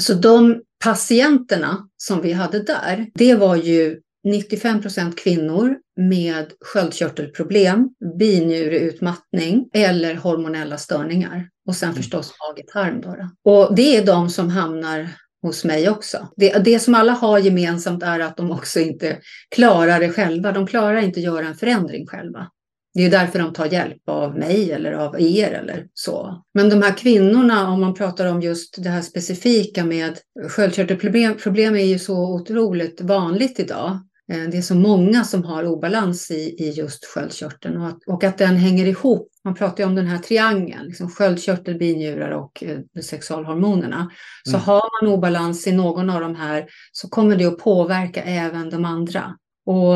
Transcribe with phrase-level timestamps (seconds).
[0.00, 7.88] Så de patienterna som vi hade där, det var ju 95 procent kvinnor med sköldkörtelproblem,
[8.18, 11.48] binjureutmattning eller hormonella störningar.
[11.68, 11.96] Och sen mm.
[11.96, 13.02] förstås mage-tarm.
[13.44, 15.08] Och det är de som hamnar
[15.42, 16.28] hos mig också.
[16.36, 19.18] Det, det som alla har gemensamt är att de också inte
[19.54, 20.52] klarar det själva.
[20.52, 22.50] De klarar inte att göra en förändring själva.
[22.96, 26.42] Det är därför de tar hjälp av mig eller av er eller så.
[26.54, 30.18] Men de här kvinnorna, om man pratar om just det här specifika med
[30.48, 33.98] sköldkörtelproblem, problem är ju så otroligt vanligt idag.
[34.32, 38.24] Eh, det är så många som har obalans i, i just sköldkörteln och att, och
[38.24, 39.28] att den hänger ihop.
[39.44, 44.10] Man pratar ju om den här triangeln, liksom sköldkörtel, binjurar och eh, sexualhormonerna.
[44.44, 44.60] Så mm.
[44.60, 48.84] har man obalans i någon av de här så kommer det att påverka även de
[48.84, 49.36] andra.
[49.66, 49.94] Och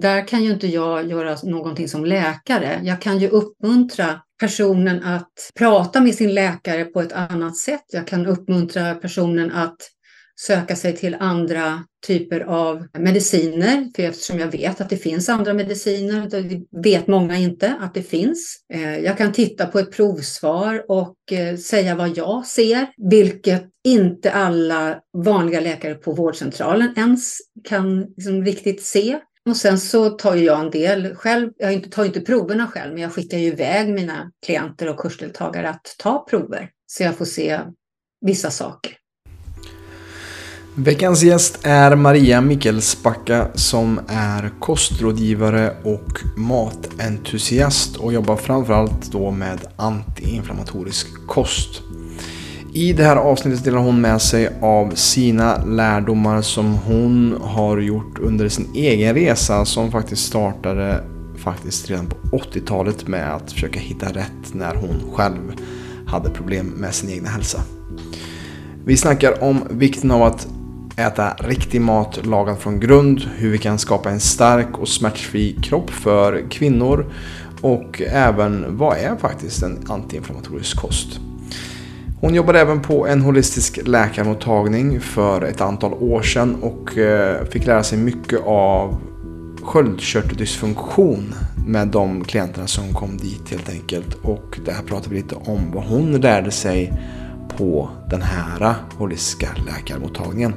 [0.00, 2.80] där kan ju inte jag göra någonting som läkare.
[2.82, 7.84] Jag kan ju uppmuntra personen att prata med sin läkare på ett annat sätt.
[7.92, 9.76] Jag kan uppmuntra personen att
[10.40, 15.54] söka sig till andra typer av mediciner, för eftersom jag vet att det finns andra
[15.54, 18.56] mediciner, det vet många inte att det finns.
[18.74, 24.32] Eh, jag kan titta på ett provsvar och eh, säga vad jag ser, vilket inte
[24.32, 29.18] alla vanliga läkare på vårdcentralen ens kan liksom riktigt se.
[29.48, 33.12] Och sen så tar jag en del själv, jag tar inte proverna själv, men jag
[33.12, 37.60] skickar ju iväg mina klienter och kursdeltagare att ta prover, så jag får se
[38.20, 38.92] vissa saker.
[40.78, 49.58] Veckans gäst är Maria Mikkelsbacka som är kostrådgivare och matentusiast och jobbar framförallt då med
[49.76, 51.82] antiinflammatorisk kost.
[52.72, 58.18] I det här avsnittet delar hon med sig av sina lärdomar som hon har gjort
[58.18, 61.04] under sin egen resa som faktiskt startade
[61.36, 65.52] faktiskt redan på 80-talet med att försöka hitta rätt när hon själv
[66.06, 67.60] hade problem med sin egna hälsa.
[68.84, 70.48] Vi snackar om vikten av att
[70.96, 75.90] äta riktig mat lagad från grund, hur vi kan skapa en stark och smärtfri kropp
[75.90, 77.06] för kvinnor
[77.60, 81.20] och även vad är faktiskt en antiinflammatorisk kost.
[82.20, 87.66] Hon jobbade även på en holistisk läkarmottagning för ett antal år sedan och eh, fick
[87.66, 88.98] lära sig mycket av
[89.62, 91.34] sköldkörteldysfunktion
[91.66, 94.14] med de klienterna som kom dit helt enkelt.
[94.22, 96.92] Och där pratar vi lite om vad hon lärde sig
[97.48, 100.54] på den här holistiska läkarmottagningen.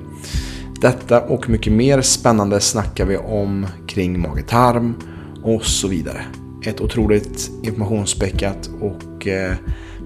[0.82, 4.96] Detta och mycket mer spännande snackar vi om kring mage-tarm
[5.44, 6.22] och så vidare.
[6.66, 9.56] Ett otroligt informationsspäckat och eh,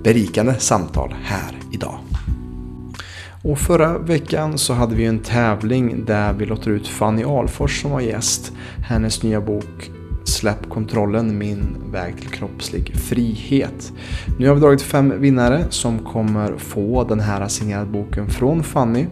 [0.03, 1.99] berikande samtal här idag.
[3.43, 7.91] Och förra veckan så hade vi en tävling där vi låter ut Fanny Alfors som
[7.91, 8.51] var gäst.
[8.87, 9.91] Hennes nya bok
[10.25, 13.93] Släpp kontrollen, min väg till kroppslig frihet.
[14.39, 19.05] Nu har vi dragit fem vinnare som kommer få den här signerade boken från Fanny.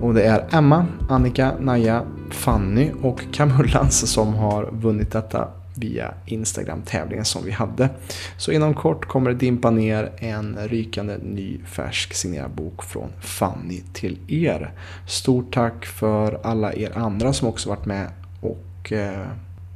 [0.00, 7.24] Och det är Emma, Annika, Naja, Fanny och Camullans som har vunnit detta via Instagram-tävlingen
[7.24, 7.88] som vi hade.
[8.36, 13.82] Så inom kort kommer det dimpa ner en rykande ny färsk signerad bok från Fanny
[13.92, 14.72] till er.
[15.08, 18.08] Stort tack för alla er andra som också varit med
[18.40, 19.26] och eh,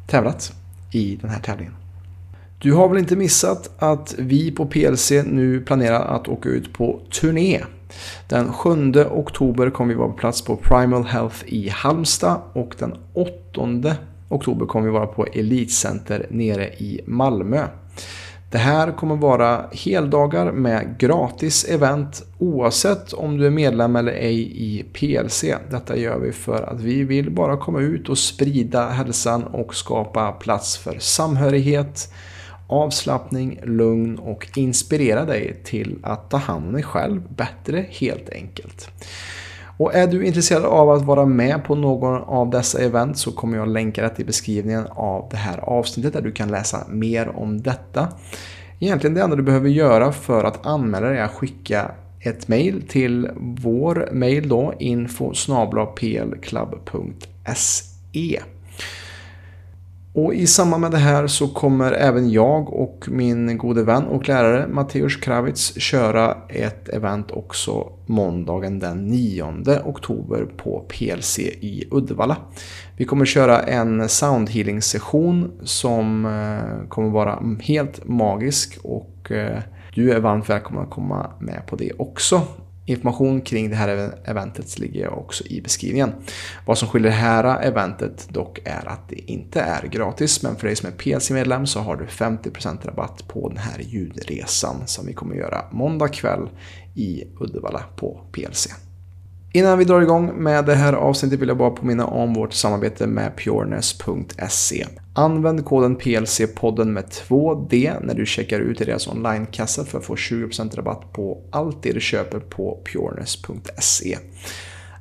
[0.06, 0.52] tävlat
[0.90, 1.74] i den här tävlingen.
[2.58, 7.00] Du har väl inte missat att vi på PLC nu planerar att åka ut på
[7.12, 7.60] turné.
[8.28, 12.94] Den 7 oktober kommer vi vara på plats på Primal Health i Halmstad och den
[13.12, 13.96] 8
[14.28, 17.66] oktober kommer vi vara på Elitcenter nere i Malmö.
[18.50, 24.40] Det här kommer vara heldagar med gratis event oavsett om du är medlem eller ej
[24.40, 25.44] i PLC.
[25.70, 30.32] Detta gör vi för att vi vill bara komma ut och sprida hälsan och skapa
[30.32, 32.12] plats för samhörighet,
[32.68, 38.90] avslappning, lugn och inspirera dig till att ta hand om dig själv bättre helt enkelt.
[39.80, 43.56] Och är du intresserad av att vara med på någon av dessa event så kommer
[43.56, 47.62] jag länka det i beskrivningen av det här avsnittet där du kan läsa mer om
[47.62, 48.08] detta.
[48.78, 52.82] Egentligen det enda du behöver göra för att anmäla dig är att skicka ett mail
[52.88, 55.32] till vår mail då info
[55.96, 56.80] plclub.se
[60.12, 64.28] och i samband med det här så kommer även jag och min gode vän och
[64.28, 69.44] lärare Mateusz Kravitz köra ett event också måndagen den 9
[69.84, 72.36] oktober på PLC i Uddevalla.
[72.96, 79.58] Vi kommer köra en soundhealing session som eh, kommer vara helt magisk och eh,
[79.94, 82.42] du är varmt välkommen att komma med på det också.
[82.90, 86.12] Information kring det här eventet ligger också i beskrivningen.
[86.66, 90.66] Vad som skiljer det här eventet dock är att det inte är gratis, men för
[90.66, 95.12] dig som är PLC-medlem så har du 50% rabatt på den här ljudresan som vi
[95.12, 96.48] kommer göra måndag kväll
[96.94, 98.68] i Uddevalla på PLC.
[99.52, 103.06] Innan vi drar igång med det här avsnittet vill jag bara påminna om vårt samarbete
[103.06, 104.86] med pureness.se.
[105.14, 110.14] Använd koden PLC-podden med 2D när du checkar ut i deras onlinekassa för att få
[110.14, 114.18] 20% rabatt på allt det du köper på pureness.se.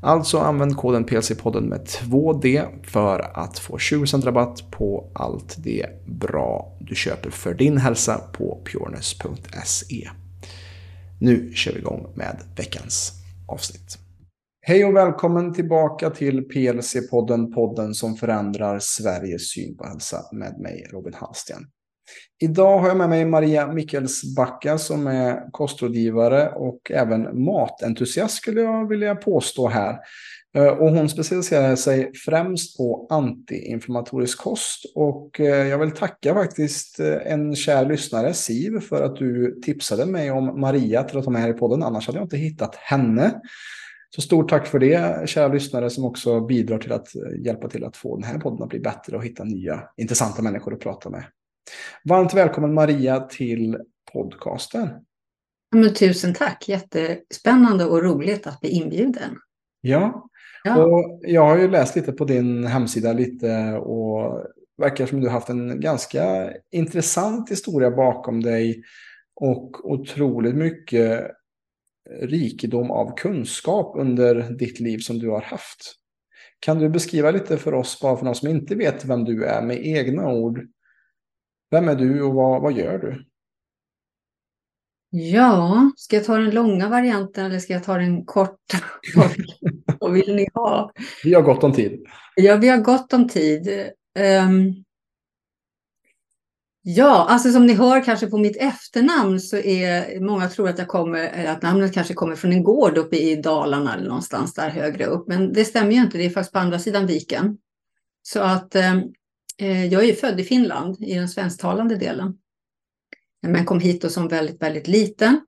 [0.01, 6.77] Alltså använd koden PLC-podden med 2D för att få 20% rabatt på allt det bra
[6.79, 10.09] du köper för din hälsa på pureness.se.
[11.19, 13.13] Nu kör vi igång med veckans
[13.47, 14.08] avsnitt.
[14.69, 20.87] Hej och välkommen tillbaka till PLC-podden, podden som förändrar Sveriges syn på hälsa med mig,
[20.91, 21.57] Robin Hallsten.
[22.41, 28.87] Idag har jag med mig Maria Mikkelsbacka som är kostrådgivare och även matentusiast skulle jag
[28.87, 29.97] vilja påstå här.
[30.55, 34.85] Eh, och hon specialiserar sig främst på antiinflammatorisk kost.
[34.95, 40.05] Och eh, jag vill tacka faktiskt eh, en kär lyssnare, Siv, för att du tipsade
[40.05, 41.83] mig om Maria till att ta med här i podden.
[41.83, 43.41] Annars hade jag inte hittat henne.
[44.15, 47.07] Så stort tack för det, kära lyssnare som också bidrar till att
[47.45, 50.73] hjälpa till att få den här podden att bli bättre och hitta nya intressanta människor
[50.73, 51.23] att prata med.
[52.03, 53.77] Varmt välkommen Maria till
[54.13, 54.89] podcasten.
[55.75, 59.37] Men tusen tack, jättespännande och roligt att bli inbjuden.
[59.81, 60.29] Ja,
[60.63, 60.83] ja.
[60.83, 64.45] och jag har ju läst lite på din hemsida lite och
[64.77, 68.83] verkar som du har haft en ganska intressant historia bakom dig
[69.35, 71.31] och otroligt mycket
[72.21, 75.95] rikedom av kunskap under ditt liv som du har haft.
[76.59, 79.61] Kan du beskriva lite för oss, bara för någon som inte vet vem du är,
[79.61, 80.59] med egna ord.
[81.71, 83.25] Vem är du och vad, vad gör du?
[85.11, 88.77] Ja, ska jag ta den långa varianten eller ska jag ta den korta?
[89.99, 90.91] vad vill ni ha?
[91.23, 92.05] Vi har gott om tid.
[92.35, 93.69] Ja, vi har gott om tid.
[94.47, 94.83] Um,
[96.81, 100.87] Ja, alltså som ni hör kanske på mitt efternamn så är många tror att jag
[100.87, 104.69] kommer, eh, att namnet kanske kommer från en gård uppe i Dalarna eller någonstans där
[104.69, 105.27] högre upp.
[105.27, 107.57] Men det stämmer ju inte, det är faktiskt på andra sidan viken.
[108.21, 108.97] Så att eh,
[109.57, 112.37] eh jag är ju född i Finland, i den svensktalande delen.
[113.47, 115.41] Men kom hit då som väldigt, väldigt liten.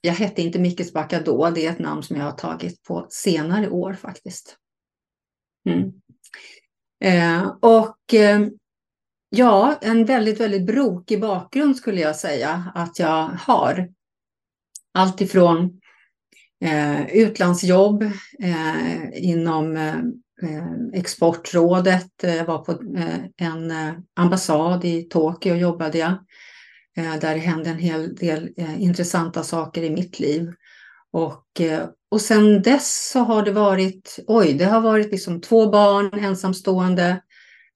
[0.00, 3.68] Jag hette inte Mickelsbacka då, det är ett namn som jag har tagit på senare
[3.68, 4.56] år faktiskt.
[5.68, 5.92] Mm.
[7.04, 8.40] Eh, och eh,
[9.28, 13.88] Ja, en väldigt, väldigt brokig bakgrund skulle jag säga att jag har.
[14.94, 15.80] Allt ifrån
[16.64, 18.02] eh, utlandsjobb
[18.38, 19.94] eh, inom eh,
[20.42, 26.12] eh Exportrådet, jag var på eh, en eh, ambassad i Tokyo och jobbade jag.
[26.96, 30.52] Eh, där det hände en hel del intressanta saker i mitt liv.
[31.12, 31.60] Och,
[32.10, 37.20] och sen dess så har det varit, oj, det har varit liksom två barn, ensamstående,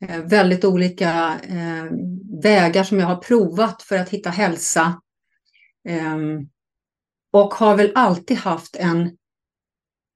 [0.01, 1.85] Eh, väldigt olika eh,
[2.43, 5.01] vägar som jag har provat för att hitta hälsa.
[5.89, 6.49] Ehm,
[7.33, 9.17] och har väl alltid haft en,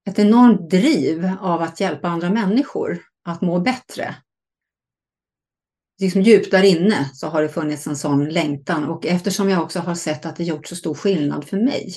[0.09, 4.17] ett enormt driv av att hjälpa andra människor att må bättre.
[6.01, 9.81] Liksom djupt där inne så har det funnits en sån längtan och eftersom jag också
[9.81, 11.95] har sett att det gjort så stor skillnad för mig.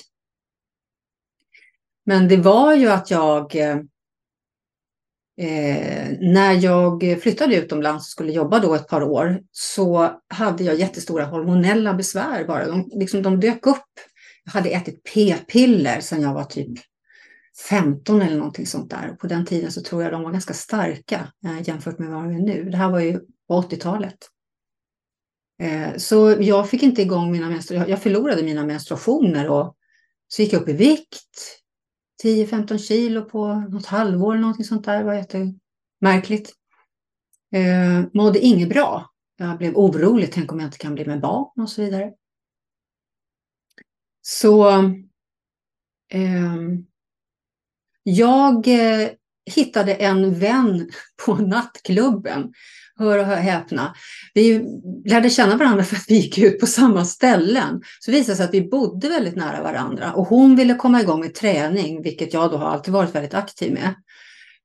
[2.06, 3.78] Men det var ju att jag eh,
[5.38, 10.76] eh, när jag flyttade utomlands och skulle jobba då ett par år så hade jag
[10.76, 12.68] jättestora hormonella besvär bara.
[12.68, 13.94] De, liksom, de dök upp.
[14.44, 16.80] Jag hade ätit p-piller sedan jag var typ
[17.70, 19.12] 15 eller någonting sånt där.
[19.12, 22.24] Och på den tiden så tror jag de var ganska starka eh, jämfört med vad
[22.24, 22.70] de är nu.
[22.70, 24.18] Det här var ju på 80-talet.
[25.62, 27.90] Eh, så jag fick inte igång mina menstruationer.
[27.90, 29.76] Jag förlorade mina menstruationer och
[30.28, 31.60] så gick jag upp i vikt.
[32.24, 34.98] 10-15 kilo på något halvår eller någonting sånt där.
[34.98, 36.54] Det var jättemärkligt.
[37.52, 39.12] Eh, mådde inget bra.
[39.38, 42.14] Jag blev orolig, tänk om jag inte kan bli med barn och så vidare.
[44.22, 44.70] Så
[46.10, 46.58] eh,
[48.04, 49.10] jag eh,
[49.56, 50.90] hittade en vän
[51.26, 52.54] på nattklubben
[52.98, 53.96] hör och häpna.
[54.34, 54.66] Vi
[55.06, 57.82] lärde känna varandra för att vi gick ut på samma ställen.
[58.00, 61.20] Så det visade sig att vi bodde väldigt nära varandra och hon ville komma igång
[61.20, 63.96] med träning, vilket jag då har alltid varit väldigt aktiv med.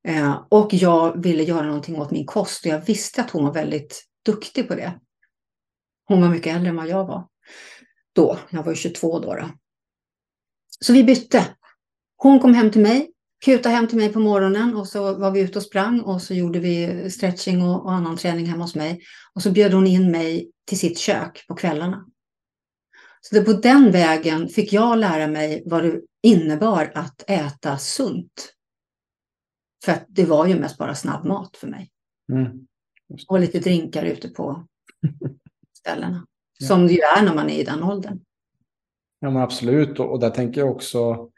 [0.09, 3.53] Eh, och jag ville göra någonting åt min kost och jag visste att hon var
[3.53, 4.93] väldigt duktig på det.
[6.05, 7.27] Hon var mycket äldre än vad jag var
[8.15, 8.39] då.
[8.51, 9.35] Jag var ju 22 då.
[9.35, 9.51] då.
[10.81, 11.47] Så vi bytte.
[12.17, 13.12] Hon kom hem till mig
[13.45, 16.35] kuta hem till mig på morgonen och så var vi ute och sprang och så
[16.35, 19.01] gjorde vi stretching och, och annan träning hemma hos mig.
[19.35, 22.07] Och så bjöd hon in mig till sitt kök på kvällarna.
[23.21, 28.55] Så det på den vägen fick jag lära mig vad det innebar att äta sunt.
[29.85, 31.91] För att det var ju mest bara snabbmat för mig.
[32.33, 32.67] Mm.
[33.29, 34.67] Och lite drinkar ute på
[35.79, 36.27] ställena.
[36.59, 36.67] Ja.
[36.67, 38.21] Som det ju är när man är i den åldern.
[39.21, 41.31] Ja men absolut och, och där tänker jag också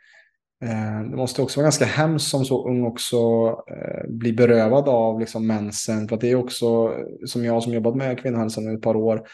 [1.10, 3.16] det måste också vara ganska hemskt som så ung också
[3.70, 6.08] eh, bli berövad av liksom mensen.
[6.08, 6.94] För det är också,
[7.26, 9.26] som jag som jobbat med kvinnohälsan i ett par år,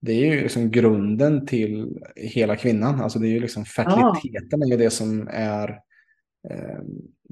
[0.00, 3.00] det är ju liksom grunden till hela kvinnan.
[3.00, 5.68] Alltså det är ju liksom fertiliteten är ju det som är
[6.50, 6.78] eh,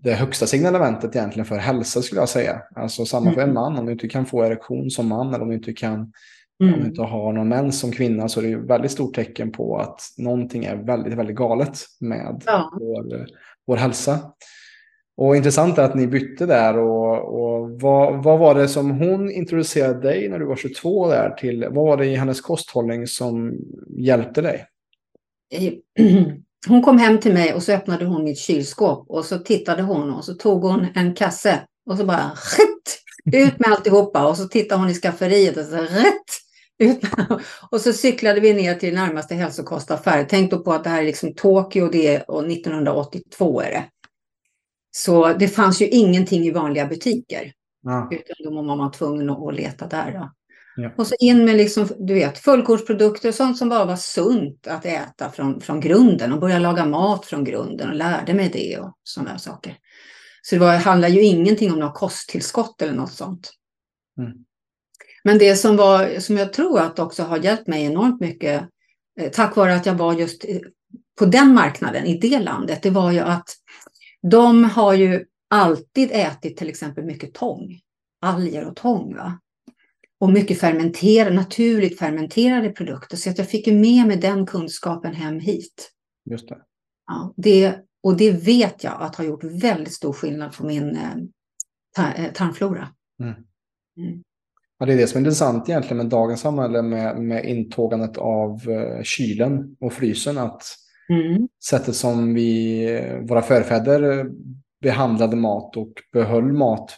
[0.02, 2.62] det högsta signalementet egentligen för hälsa skulle jag säga.
[2.74, 3.54] Alltså samma för en mm.
[3.54, 6.12] man, om du inte kan få erektion som man eller om du inte kan
[6.62, 6.74] Mm.
[6.74, 9.52] Om du inte har någon mens som kvinna så är det ett väldigt stort tecken
[9.52, 12.78] på att någonting är väldigt, väldigt galet med ja.
[12.80, 13.26] vår,
[13.66, 14.18] vår hälsa.
[15.16, 19.30] Och intressant är att ni bytte där och, och vad, vad var det som hon
[19.30, 21.64] introducerade dig när du var 22 där till?
[21.64, 23.58] Vad var det i hennes kosthållning som
[23.98, 24.66] hjälpte dig?
[26.68, 30.14] Hon kom hem till mig och så öppnade hon mitt kylskåp och så tittade hon
[30.14, 31.60] och så tog hon en kasse
[31.90, 32.32] och så bara
[33.32, 36.45] ut med alltihopa och så tittade hon i skafferiet och så rätt
[37.70, 40.26] och så cyklade vi ner till närmaste hälsokostaffär.
[40.28, 43.84] Tänk då på att det här är liksom Tokyo det är, och 1982 är det.
[44.90, 47.52] Så det fanns ju ingenting i vanliga butiker.
[47.82, 48.08] Ja.
[48.12, 50.12] Utan då var man tvungen att leta där.
[50.12, 50.32] Då.
[50.76, 50.90] Ja.
[50.96, 55.30] Och så in med liksom, du vet, fullkornsprodukter, sånt som bara var sunt att äta
[55.30, 59.38] från, från grunden och börja laga mat från grunden och lärde mig det och sådana
[59.38, 59.76] saker.
[60.42, 63.52] Så det var, handlar ju ingenting om något kosttillskott eller något sånt.
[64.18, 64.32] Mm.
[65.26, 68.68] Men det som, var, som jag tror att också har hjälpt mig enormt mycket,
[69.20, 70.44] eh, tack vare att jag var just
[71.18, 73.48] på den marknaden i det landet, det var ju att
[74.30, 77.80] de har ju alltid ätit till exempel mycket tång,
[78.20, 79.14] alger och tång.
[79.14, 79.40] Va?
[80.20, 83.16] Och mycket fermenterade, naturligt fermenterade produkter.
[83.16, 85.90] Så att jag fick ju med mig den kunskapen hem hit.
[86.30, 86.58] Just det.
[87.06, 92.24] Ja, det och det vet jag att har gjort väldigt stor skillnad på min eh,
[92.24, 92.88] eh tarmflora.
[93.20, 93.34] Mm.
[93.98, 94.22] Mm.
[94.78, 98.68] Ja, det är det som är intressant egentligen med dagens samhälle med, med intågandet av
[98.68, 100.38] uh, kylen och frysen.
[100.38, 100.62] Att
[101.08, 101.48] mm.
[101.70, 104.26] sättet som vi, våra förfäder
[104.82, 106.96] behandlade mat och behöll mat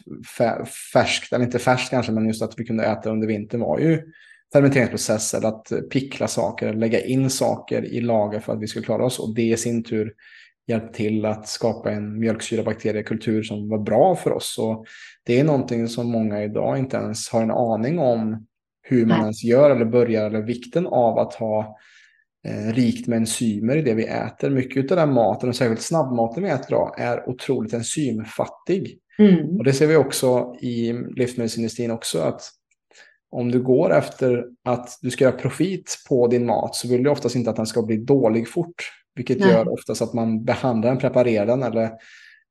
[0.93, 4.03] färskt, eller inte färskt kanske, men just att vi kunde äta under vintern var ju
[4.53, 9.19] fermenteringsprocesser, att pickla saker, lägga in saker i lager för att vi skulle klara oss.
[9.19, 10.13] Och det i sin tur
[10.69, 14.59] hjälpt till att skapa en mjölksyrabakteriekultur som var bra för oss.
[14.59, 14.87] Och
[15.25, 18.47] det är någonting som många idag inte ens har en aning om
[18.83, 21.79] hur man ens gör eller börjar eller vikten av att ha
[22.49, 24.51] eh, rikt med enzymer i det vi äter.
[24.51, 28.99] Mycket av den maten och särskilt snabbmaten vi äter idag är otroligt enzymfattig.
[29.19, 29.57] Mm.
[29.57, 32.43] Och det ser vi också i livsmedelsindustrin också att
[33.31, 37.11] om du går efter att du ska göra profit på din mat så vill du
[37.11, 38.93] oftast inte att den ska bli dålig fort.
[39.19, 39.49] Vilket Nej.
[39.49, 41.91] gör oftast att man behandlar den, preparerar den eller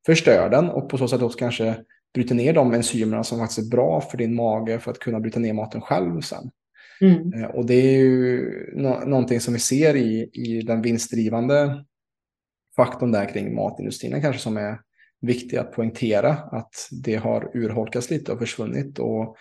[0.06, 1.76] förstör den och på så sätt också kanske
[2.14, 5.40] bryter ner de enzymerna som faktiskt är bra för din mage för att kunna bryta
[5.40, 6.50] ner maten själv sen.
[7.00, 7.32] Mm.
[7.32, 8.42] Eh, och det är ju
[8.76, 11.84] no någonting som vi ser i, i den vinstdrivande
[12.76, 14.80] faktorn där kring matindustrin kanske som är
[15.20, 19.36] viktig att poängtera att det har urholkats lite och försvunnit och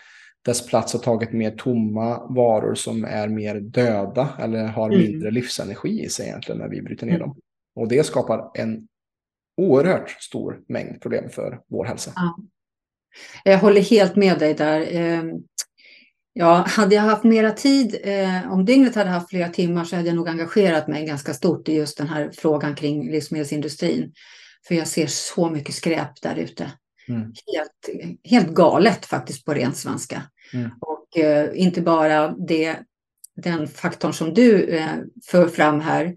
[0.48, 5.02] dess plats har tagit mer tomma varor som är mer döda eller har mm.
[5.02, 7.28] mindre livsenergi i sig egentligen när vi bryter ner mm.
[7.28, 7.38] dem.
[7.76, 8.88] Och det skapar en
[9.58, 12.12] oerhört stor mängd problem för vår hälsa.
[12.16, 12.38] Ja.
[13.44, 14.88] Jag håller helt med dig där.
[14.92, 15.32] Ehm,
[16.34, 20.08] ja, hade jag haft mera tid, eh, om dygnet hade haft flera timmar så hade
[20.08, 24.14] jag nog engagerat mig ganska stort i just den här frågan kring livsmedelsindustrin.
[24.68, 26.72] För jag ser så mycket skräp där ute.
[27.10, 27.22] Mm.
[27.22, 30.24] Helt, helt galet faktiskt på ren svenska.
[30.54, 30.70] Mm.
[30.82, 32.76] Och eh, inte bara det,
[33.36, 36.16] den faktorn som du eh, för fram här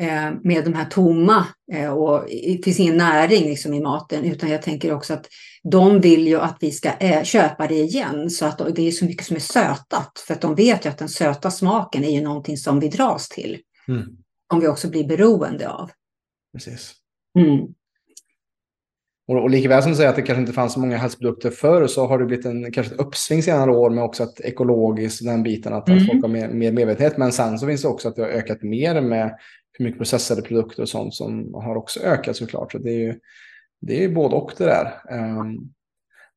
[0.00, 4.50] eh, med de här tomma eh, och det finns ingen näring liksom i maten utan
[4.50, 5.26] jag tänker också att
[5.62, 9.04] de vill ju att vi ska eh, köpa det igen så att det är så
[9.04, 12.20] mycket som är sötat för att de vet ju att den söta smaken är ju
[12.20, 13.60] någonting som vi dras till.
[13.88, 14.02] Mm.
[14.50, 15.90] Som vi också blir beroende av.
[16.52, 16.94] Precis.
[17.38, 17.66] Mm.
[19.28, 21.86] Och, och likaväl som du säger att det kanske inte fanns så många hälsoprodukter förr
[21.86, 25.42] så har det blivit en kanske ett uppsving senare år med också att ekologiskt, den
[25.42, 26.06] biten, att, mm.
[26.06, 27.16] folk har mer, mer medvetenhet.
[27.16, 29.38] Men sen så finns det också att det har ökat mer med
[29.72, 32.72] hur mycket processade produkter och sånt som har också ökat såklart.
[32.72, 33.14] Så det är ju
[33.80, 34.92] det är både och det där.
[35.10, 35.72] Um,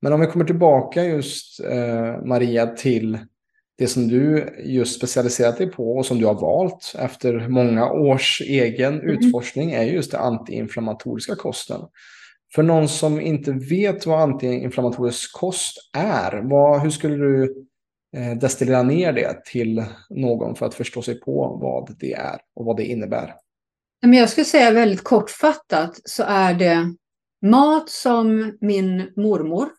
[0.01, 3.19] men om vi kommer tillbaka just uh, Maria till
[3.77, 8.41] det som du just specialiserat dig på och som du har valt efter många års
[8.41, 9.09] egen mm.
[9.09, 11.81] utforskning är just det antiinflammatoriska kosten.
[12.55, 17.65] För någon som inte vet vad antiinflammatorisk kost är, vad, hur skulle du
[18.17, 22.65] eh, destillera ner det till någon för att förstå sig på vad det är och
[22.65, 23.35] vad det innebär?
[24.01, 26.95] Jag skulle säga väldigt kortfattat så är det
[27.41, 29.69] mat som min mormor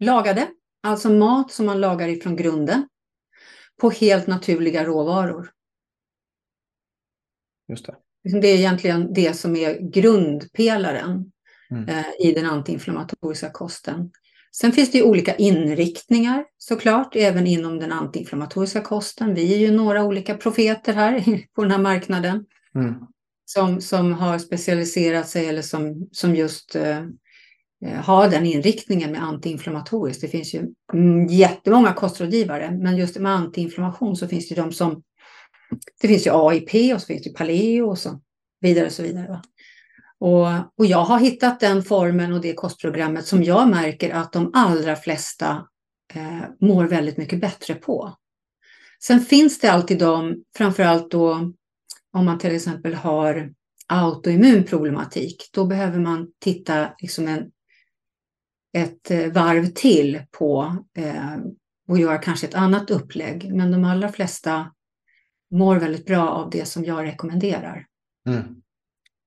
[0.00, 0.48] lagade.
[0.82, 2.88] Alltså mat som man lagar ifrån grunden
[3.80, 5.50] på helt naturliga råvaror.
[7.68, 7.96] Just det.
[8.40, 11.32] Det är egentligen det som är grundpelaren
[11.70, 11.88] mm.
[11.88, 14.10] eh, i den antiinflammatoriska kosten.
[14.52, 19.34] Sen finns det ju olika inriktningar såklart, även inom den antiinflammatoriska kosten.
[19.34, 22.94] Vi är ju några olika profeter här på den här marknaden mm.
[23.44, 26.98] som, som har specialiserat sig eller som, som just eh,
[27.84, 30.22] eh har den inriktningen med antiinflammatoriskt.
[30.22, 30.66] Det finns ju
[31.28, 35.02] jättemånga kostrådgivare, men just med antiinflammation så finns det ju de som
[36.00, 38.20] det finns ju AIP och så finns det Paleo och så
[38.60, 39.28] vidare och så vidare.
[39.28, 39.42] Va?
[40.20, 44.50] Och, och jag har hittat den formen och det kostprogrammet som jag märker att de
[44.54, 45.66] allra flesta
[46.14, 48.16] eh, mår väldigt mycket bättre på.
[49.02, 51.52] Sen finns det alltid de, framförallt då
[52.12, 53.52] om man till exempel har
[53.86, 57.50] autoimmun problematik, då behöver man titta liksom en,
[58.72, 61.36] ett eh, varv till på eh,
[61.88, 63.54] och göra kanske ett annat upplägg.
[63.54, 64.72] Men de allra flesta
[65.50, 67.86] mår väldigt bra av det som jag rekommenderar.
[68.28, 68.62] Mm.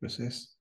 [0.01, 0.52] Precis.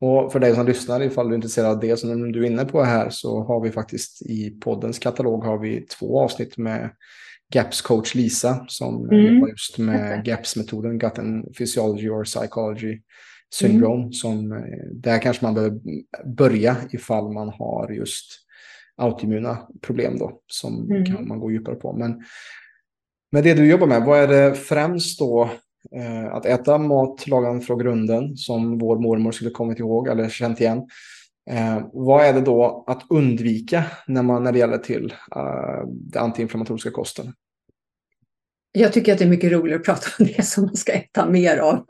[0.00, 2.64] Och för dig som lyssnar, ifall du är intresserad av det som du är inne
[2.64, 6.90] på här, så har vi faktiskt i poddens katalog har vi två avsnitt med
[7.52, 9.34] GAPS coach Lisa som mm.
[9.34, 13.00] jobbar just med GAPS-metoden, Gut and Physiology or Psychology
[13.54, 14.02] Syndrome.
[14.02, 14.12] Mm.
[14.12, 14.58] Som, eh,
[14.92, 15.80] där kanske man behöver
[16.36, 18.26] börja ifall man har just
[18.96, 21.04] autoimmuna problem då, som mm.
[21.04, 21.92] kan man gå djupare på.
[21.92, 22.24] Men
[23.32, 25.50] med det du jobbar med, vad är det främst då
[26.30, 30.82] att äta mat lagad från grunden som vår mormor skulle kommit ihåg eller känt igen.
[31.50, 36.22] Eh, vad är det då att undvika när, man, när det gäller till uh, den
[36.22, 37.32] antiinflammatoriska kosten?
[38.72, 41.26] Jag tycker att det är mycket roligare att prata om det som man ska äta
[41.26, 41.84] mer av.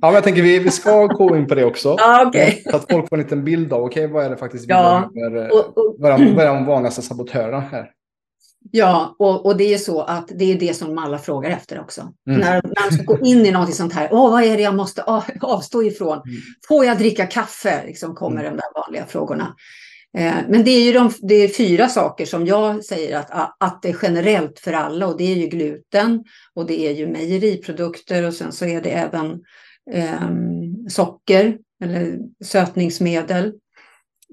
[0.00, 1.96] ja, jag tänker vi, vi ska gå in på det också.
[2.00, 2.62] Ah, okay.
[2.70, 5.10] Så att folk får en liten bild av, okay, vad är det faktiskt vi ja,
[5.14, 7.90] behöver, och, och, vad är de vanligaste sabotörerna här?
[8.70, 12.00] Ja, och, och det är så att det är det som alla frågar efter också.
[12.00, 12.40] Mm.
[12.40, 14.74] När, när man ska gå in i något sånt här, Åh, vad är det jag
[14.74, 15.02] måste
[15.40, 16.12] avstå ifrån?
[16.12, 16.40] Mm.
[16.68, 17.82] Får jag dricka kaffe?
[17.86, 18.52] Liksom kommer mm.
[18.52, 19.54] de där vanliga frågorna.
[20.18, 23.82] Eh, men det är ju de, det är fyra saker som jag säger att, att
[23.82, 28.26] det är generellt för alla och det är ju gluten och det är ju mejeriprodukter
[28.26, 29.40] och sen så är det även
[29.92, 30.30] eh,
[30.88, 33.52] socker eller sötningsmedel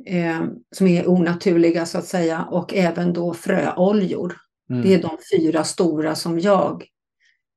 [0.06, 4.36] eh, som är onaturliga så att säga och även då fröoljor.
[4.70, 4.82] Mm.
[4.82, 6.86] Det är de fyra stora som jag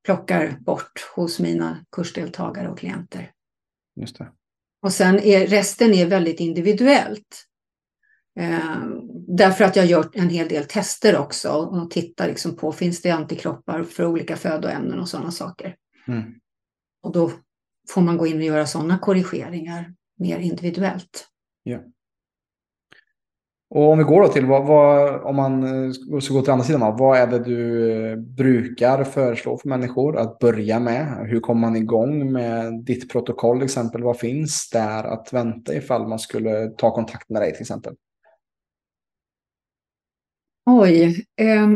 [0.04, 3.30] plockar bort hos mina kursdeltagare och klienter.
[4.00, 4.28] Just det.
[4.82, 7.46] Och sen är resten är väldigt individuellt.
[8.40, 8.86] Eh,
[9.28, 13.10] därför att jag gör en hel del tester också och tittar liksom på finns det
[13.10, 15.76] antikroppar för olika födoämnen och sådana saker.
[16.08, 16.34] Mm.
[17.02, 17.32] Och då
[17.88, 21.28] får man gå in och göra sådana korrigeringar mer individuellt.
[21.62, 21.78] Ja.
[23.74, 26.64] Och om vi går då till vad, vad, om man eh, ska gå till andra
[26.64, 31.26] sidan, vad är det du eh, brukar föreslå för människor att börja med?
[31.28, 34.02] Hur kommer man igång med ditt protokoll exempel?
[34.02, 37.94] Vad finns där att vänta ifall man skulle ta kontakt med dig till exempel?
[40.70, 41.24] Oj.
[41.40, 41.70] Eh,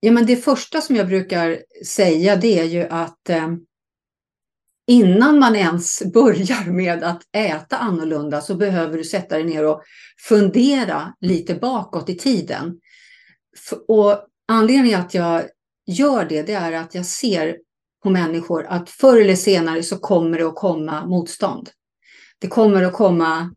[0.00, 3.48] ja, men det första som jag brukar säga det är ju att eh,
[4.86, 9.82] innan man ens börjar med att äta annorlunda så behöver du sätta dig ner och
[10.28, 12.80] fundera lite bakåt i tiden.
[13.88, 15.42] Och anledningen att jag
[15.86, 17.56] gör det, det är att jag ser
[18.02, 21.70] på människor att förr eller senare så kommer det att komma motstånd.
[22.38, 23.54] Det kommer att komma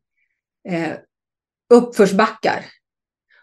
[0.69, 0.93] eh,
[1.73, 2.65] uppförsbackar.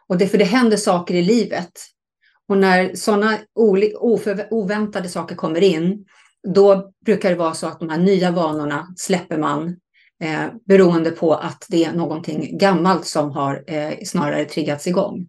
[0.08, 1.72] Och det, för det händer saker i livet.
[2.48, 3.38] Och när sådana
[4.50, 6.04] oväntade saker kommer in
[6.48, 9.76] då brukar det vara så att de här nya vanorna släpper man
[10.22, 15.28] eh, beroende på att det är någonting gammalt som har eh, snarare triggats igång.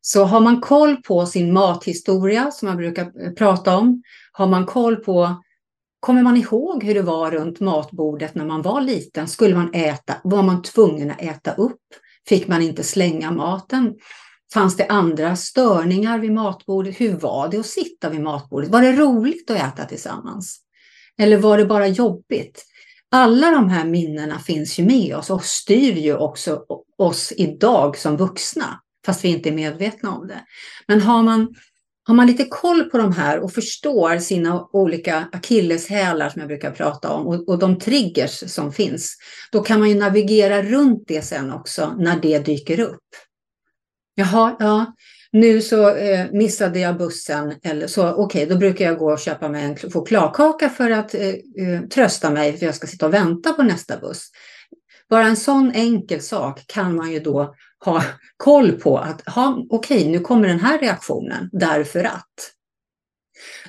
[0.00, 4.66] Så har man koll på sin mathistoria som man brukar eh, prata om, har man
[4.66, 5.36] koll på
[6.04, 9.28] Kommer man ihåg hur det var runt matbordet när man var liten?
[9.28, 10.14] Skulle man äta?
[10.24, 11.80] Var man tvungen att äta upp?
[12.28, 13.94] Fick man inte slänga maten?
[14.52, 17.00] Fanns det andra störningar vid matbordet?
[17.00, 18.70] Hur var det att sitta vid matbordet?
[18.70, 20.60] Var det roligt att äta tillsammans?
[21.18, 22.64] Eller var det bara jobbigt?
[23.10, 26.64] Alla de här minnena finns ju med oss och styr ju också
[26.98, 30.40] oss idag som vuxna, fast vi inte är medvetna om det.
[30.88, 31.54] Men har man,
[32.06, 36.70] har man lite koll på de här och förstår sina olika akilleshälar som jag brukar
[36.70, 39.16] prata om och, och de triggers som finns,
[39.52, 43.00] då kan man ju navigera runt det sen också när det dyker upp.
[44.14, 44.94] Jaha, ja.
[45.32, 47.54] Nu så eh, missade jag bussen.
[47.62, 51.14] Eller så, okej, okay, då brukar jag gå och köpa mig en chokladkaka för att
[51.14, 54.30] eh, eh, trösta mig för jag ska sitta och vänta på nästa buss.
[55.10, 58.02] Bara en sån enkel sak kan man ju då ha
[58.36, 62.52] koll på att okej, okay, nu kommer den här reaktionen därför att.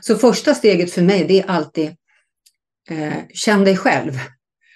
[0.01, 1.95] Så första steget för mig det är alltid
[2.89, 4.19] eh, känn dig själv.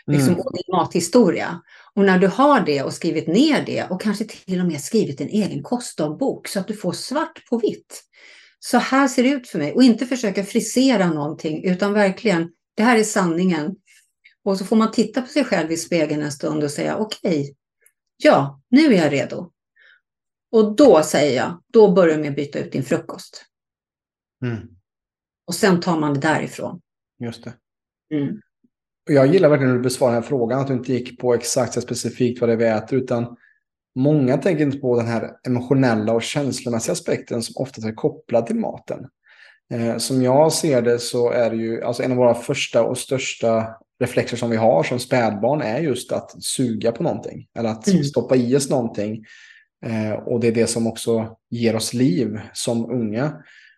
[0.08, 0.40] Liksom, Mm.
[0.40, 1.62] och din mathistoria.
[1.96, 5.22] Och när du har det och skrivit ner det och kanske till och med skrivit
[5.22, 8.04] en egen kostdagbok så att du får svart på vitt.
[8.60, 9.74] Så här ser det ut för mig.
[9.74, 13.76] Och inte försöka frisera någonting utan verkligen, det här är sanningen.
[14.44, 17.56] Och så får man titta på sig själv i spegeln en stund och säga okej,
[18.18, 19.52] ja, nu är jag redo.
[20.52, 23.46] Och då säger jag, då börjar du med att byta ut din frukost.
[24.46, 24.68] Mm.
[25.48, 26.82] Och sen tar man det därifrån.
[27.20, 27.54] Just det.
[28.16, 28.42] Mm.
[29.10, 31.74] Jag gillar verkligen hur du besvarar den här frågan, att du inte gick på exakt
[31.74, 33.38] så specifikt vad det är vi äter, utan
[33.96, 38.56] många tänker inte på den här emotionella och känslomässiga aspekten som ofta är kopplad till
[38.56, 39.06] maten.
[39.74, 42.98] Eh, som jag ser det så är det ju, alltså en av våra första och
[42.98, 43.68] största
[44.00, 48.04] reflexer som vi har som spädbarn är just att suga på någonting, eller att Mm.
[48.04, 49.26] stoppa i oss någonting.
[49.86, 53.34] Eh, och det är det som också ger oss liv som unga.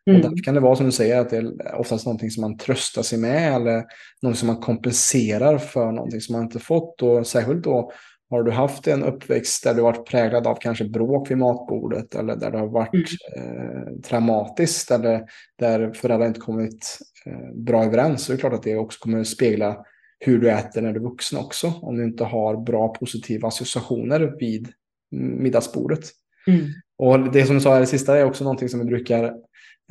[0.06, 0.22] Och Mm.
[0.22, 3.02] därför kan det vara som du säger, att det är oftast någonting som man tröstar
[3.02, 3.84] sig med eller
[4.22, 7.02] något som man kompenserar för någonting som man inte fått.
[7.02, 7.92] Och särskilt då
[8.30, 12.36] har du haft en uppväxt där du varit präglad av kanske bråk vid matbordet eller
[12.36, 15.24] där det har varit eh, traumatiskt eller
[15.60, 18.24] där föräldrar inte kommit eh, bra överens.
[18.24, 19.78] Så är det klart att det också kommer att spegla
[20.20, 21.74] hur du äter när du är vuxen också.
[21.82, 24.68] Om du inte har bra positiva associationer vid
[25.12, 26.04] middagsbordet.
[26.48, 26.66] Mm.
[26.98, 29.34] Och det som du sa här i sista är också någonting som vi brukar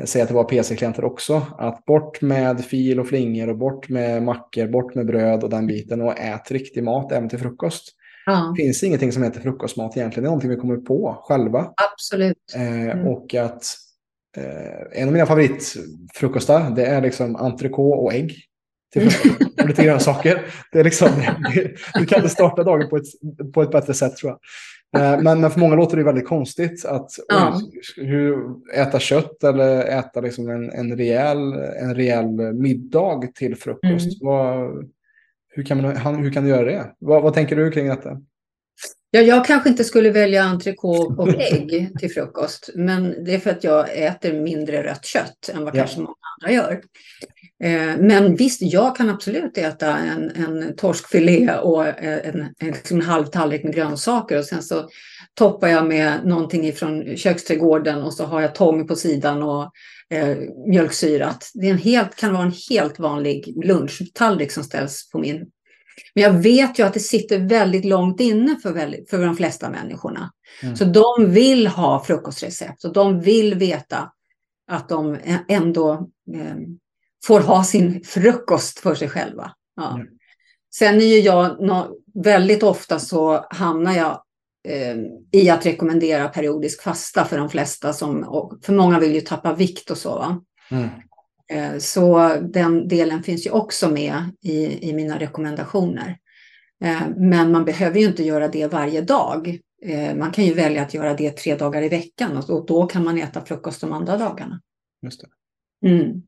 [0.04, 1.46] säga till våra PC-klienter också.
[1.58, 5.66] Att bort med fil och flingor och bort med mackor, bort med bröd och den
[5.66, 7.96] biten och ät riktig mat även till frukost.
[8.26, 10.22] Ja, Det finns ingenting som heter frukostmat egentligen.
[10.22, 11.72] Det är någonting vi kommer på själva.
[11.92, 12.36] absolut.
[12.56, 13.08] Eh, Mm.
[13.08, 13.62] Och att
[14.36, 18.36] eh, en av mina favoritfrukostar det är liksom entrecote och ägg.
[18.92, 19.60] Till frukost.
[19.60, 20.46] och lite grönsaker.
[20.72, 21.08] Det är liksom,
[21.94, 23.04] du kan inte starta dagen på ett,
[23.54, 24.38] på ett bättre sätt tror jag.
[24.96, 27.60] Eh, Men, men för många låter det väldigt konstigt att Ja.
[27.96, 28.36] hur,
[28.74, 34.18] äta kött eller äta liksom en, en, rejäl, en rejäl middag till frukost.
[34.22, 34.70] Vad,
[35.48, 36.94] hur, kan man, hur kan du göra det?
[36.98, 38.20] Vad, vad tänker du kring detta?
[39.10, 43.50] Ja, jag kanske inte skulle välja entrecote och ägg till frukost, men det är för
[43.50, 45.78] att jag äter mindre rött kött än vad Ja.
[45.78, 46.80] kanske många andra gör.
[47.64, 53.00] Eh, Men visst, jag kan absolut äta en, en torskfilé och eh, en, en, liksom
[53.00, 54.88] en halv tallrik med grönsaker och sen så
[55.34, 59.70] toppar jag med någonting ifrån köksträdgården och så har jag tång på sidan och
[60.10, 61.50] eh, mjölksyrat.
[61.54, 65.46] Det är en helt, kan vara en helt vanlig lunchtallrik som ställs på min
[66.14, 69.70] men jag vet ju att det sitter väldigt långt inne för, väldigt, för de flesta
[69.70, 70.30] människorna.
[70.62, 70.76] Mm.
[70.76, 74.12] Så de vill ha frukostrecept och de vill veta
[74.70, 75.18] att de
[75.48, 75.92] ändå
[76.34, 76.56] eh,
[77.26, 79.52] får ha sin frukost för sig själva.
[79.76, 79.94] Ja.
[79.94, 80.06] Mm.
[80.74, 81.56] Sen är ju jag,
[82.14, 84.22] väldigt ofta så hamnar jag
[84.68, 84.96] eh,
[85.32, 88.24] i att rekommendera periodisk fasta för de flesta som,
[88.62, 90.42] för många vill ju tappa vikt och så.
[90.70, 90.88] Mm.
[91.52, 96.18] Eh, Så den delen finns ju också med i, i mina rekommendationer.
[96.84, 99.58] Eh, Men man behöver ju inte göra det varje dag.
[99.82, 102.86] Eh, Man kan ju välja att göra det tre dagar i veckan och och då
[102.86, 104.60] kan man äta frukost de andra dagarna.
[105.02, 105.28] Just det.
[105.88, 106.22] Mm.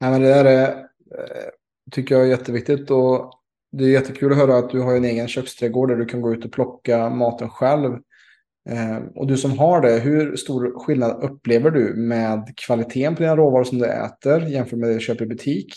[0.00, 1.50] Nej, men det där är, eh,
[1.90, 2.90] tycker jag är jätteviktigt.
[2.90, 3.32] Och
[3.72, 6.32] det är jättekul att höra att du har en egen köksträdgård där du kan gå
[6.32, 7.92] ut och plocka maten själv.
[8.68, 13.36] Eh, och du som har det, hur stor skillnad upplever du med kvaliteten på dina
[13.36, 15.74] råvaror som du äter jämfört med det du köper i butik?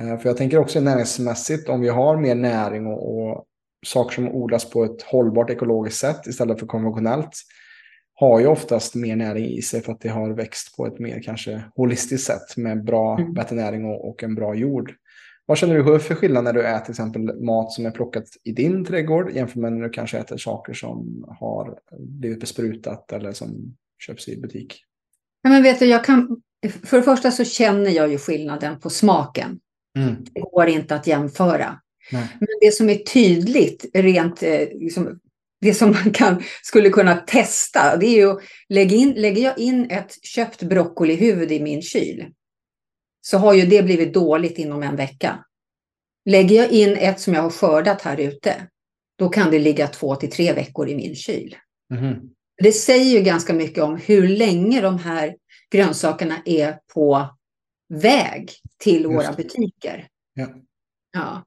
[0.00, 3.44] Eh, för jag tänker också näringsmässigt, om vi har mer näring och, och
[3.86, 7.30] saker som odlas på ett hållbart ekologiskt sätt istället för konventionellt
[8.20, 11.22] har ju oftast mer näring i sig för att det har växt på ett mer
[11.22, 13.32] kanske holistiskt sätt med bra, Mm.
[13.32, 14.94] bättre näring och, och en bra jord.
[15.46, 18.52] Vad känner du för skillnad när du äter till exempel mat som är plockat i
[18.52, 23.76] din trädgård jämfört med när du kanske äter saker som har blivit besprutat eller som
[23.98, 24.84] köps i butik?
[25.42, 26.42] Ja, men vet du, jag kan,
[26.84, 29.60] för det första så känner jag ju skillnaden på smaken.
[29.98, 30.14] Mm.
[30.34, 31.80] Det går inte att jämföra.
[32.12, 32.28] Nej.
[32.38, 35.18] Men det som är tydligt, rent eh, liksom,
[35.60, 39.90] det som man kan, skulle kunna testa, det är ju, lägg in, lägger jag in
[39.90, 42.26] ett köpt broccolihuvud i min kyl,
[43.20, 45.44] så har ju det blivit dåligt inom en vecka.
[46.24, 48.68] Lägger jag in ett som jag har skördat här ute,
[49.18, 51.56] då kan det ligga två till tre veckor i min kyl.
[51.94, 52.30] Mhm.
[52.62, 55.36] Det säger ju ganska mycket om hur länge de här
[55.70, 57.36] grönsakerna är på
[57.88, 60.08] väg till våra butiker.
[60.34, 60.48] Ja.
[61.12, 61.44] Ja.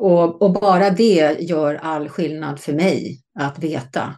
[0.00, 4.14] Och, och bara det gör all skillnad för mig att veta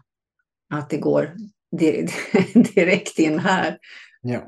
[0.75, 1.31] att det går
[1.79, 2.09] di-
[2.75, 3.79] direkt in här
[4.23, 4.41] Ja.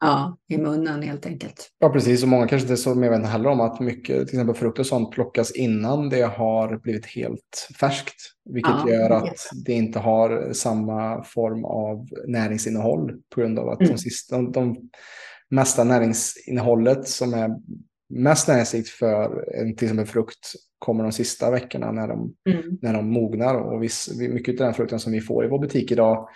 [0.00, 1.70] ja, i munnen helt enkelt.
[1.78, 2.22] ja, precis.
[2.22, 4.86] Och många kanske inte är så medvetna heller om att mycket, till exempel frukt och
[4.86, 8.14] sånt, plockas innan det har blivit helt färskt.
[8.50, 13.68] Vilket Ja, gör att vet det inte har samma form av näringsinnehåll på grund av
[13.68, 13.92] att Mm.
[13.92, 14.76] de, sista, de,
[15.50, 17.50] mesta näringsinnehållet som är
[18.10, 22.78] mest näringsrikt för en, till exempel frukt kommer de sista veckorna när de, mm.
[22.82, 23.54] när de mognar.
[23.54, 26.28] Och viss, mycket av den frukten som vi får i vår butik idag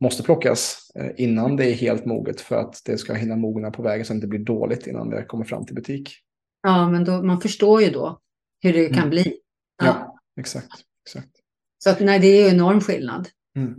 [0.00, 3.82] måste plockas eh, innan det är helt moget för att det ska hinna mogna på
[3.82, 6.12] vägen så att det inte blir dåligt innan det kommer fram till butik.
[6.62, 8.20] Ja, men då, man förstår ju då
[8.60, 9.10] hur det kan mm.
[9.10, 9.36] bli.
[9.78, 9.86] Ja.
[9.86, 10.72] ja, exakt,
[11.06, 11.30] exakt.
[11.84, 13.28] Så att, nej, det är ju enorm skillnad.
[13.56, 13.74] Mm.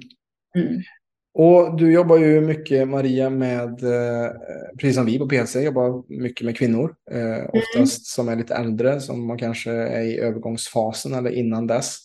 [1.37, 1.47] Mm.
[1.47, 4.31] Och du jobbar ju mycket, Maria, med, eh,
[4.79, 6.95] precis som vi på PC, jobbar mycket med kvinnor.
[7.11, 7.49] Eh, mm.
[7.53, 11.97] oftast som är lite äldre, som man kanske är i övergångsfasen eller innan dess.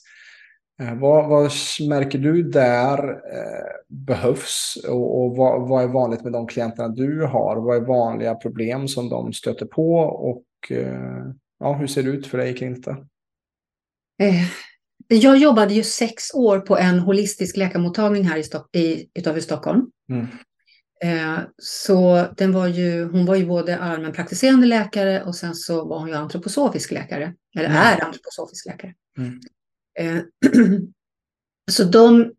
[0.83, 1.51] Eh, vad, vad
[1.89, 7.25] märker du där eh, behövs och, och vad, vad, är vanligt med de klienterna du
[7.25, 7.57] har?
[7.57, 10.45] Vad är vanliga problem som de stöter på och
[11.61, 12.97] ja, hur ser det ut för dig kring detta?
[15.09, 19.87] Jag jobbade ju sex år på en holistisk läkarmottagning här i, Stock i, utanför Stockholm.
[20.11, 20.27] Mm.
[21.03, 25.99] Eh, så den var ju, hon var ju både allmänpraktiserande läkare och sen så var
[25.99, 27.35] hon ju antroposofisk läkare.
[27.57, 27.79] Eller mm.
[27.79, 28.95] är antroposofisk läkare.
[29.19, 29.41] Mm.
[29.99, 30.23] Eh,
[31.71, 32.33] så de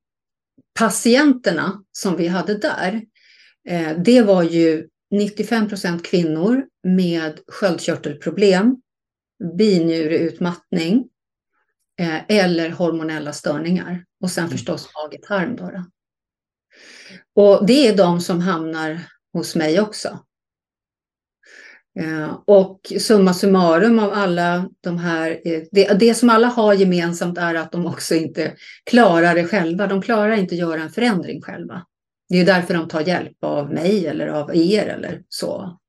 [0.79, 3.01] patienterna som vi hade där,
[3.69, 8.81] eh, det var ju 95 procent kvinnor med sköldkörtelproblem,
[9.57, 11.09] binjureutmattning
[12.27, 14.05] eller hormonella störningar.
[14.21, 14.51] Och sen mm.
[14.51, 15.55] förstås mage-tarm.
[15.55, 15.85] Då, då.
[17.35, 18.99] Och det är de som hamnar
[19.33, 20.19] hos mig också.
[21.99, 27.37] Eh, och summa summarum av alla de här, eh, det, det, som alla har gemensamt
[27.37, 28.53] är att de också inte
[28.83, 29.87] klarar det själva.
[29.87, 31.85] De klarar inte att göra en förändring själva.
[32.29, 35.79] Det är därför de tar hjälp av mig eller av er eller så.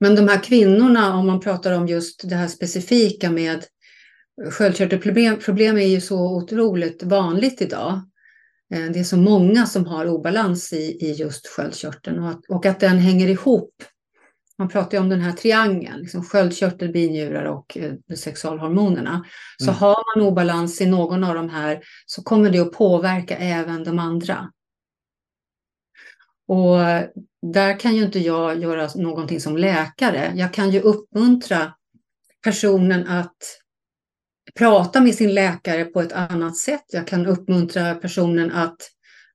[0.00, 3.64] Men de här kvinnorna, om man pratar om just det här specifika med
[4.50, 7.92] sköldkörtelproblem, problem är ju så otroligt vanligt idag.
[8.74, 12.66] Eh, det är så många som har obalans i, i just sköldkörteln och att, och
[12.66, 13.74] att den hänger ihop
[14.58, 19.24] man pratar ju om den här triangeln, liksom sköldkörtel, binjurar och eh, sexualhormonerna.
[19.58, 19.74] Så mm.
[19.74, 23.98] har man obalans i någon av de här så kommer det att påverka även de
[23.98, 24.50] andra.
[26.46, 26.78] Och
[27.52, 30.32] där kan ju inte jag göra någonting som läkare.
[30.34, 31.74] Jag kan ju uppmuntra
[32.44, 33.36] personen att
[34.58, 36.84] prata med sin läkare på ett annat sätt.
[36.92, 38.76] Jag kan uppmuntra personen att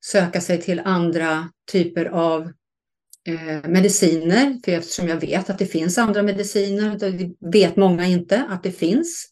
[0.06, 2.42] söka sig till andra typer av
[3.28, 8.46] eh, mediciner, för eftersom jag vet att det finns andra mediciner, det vet många inte
[8.50, 9.26] att det finns.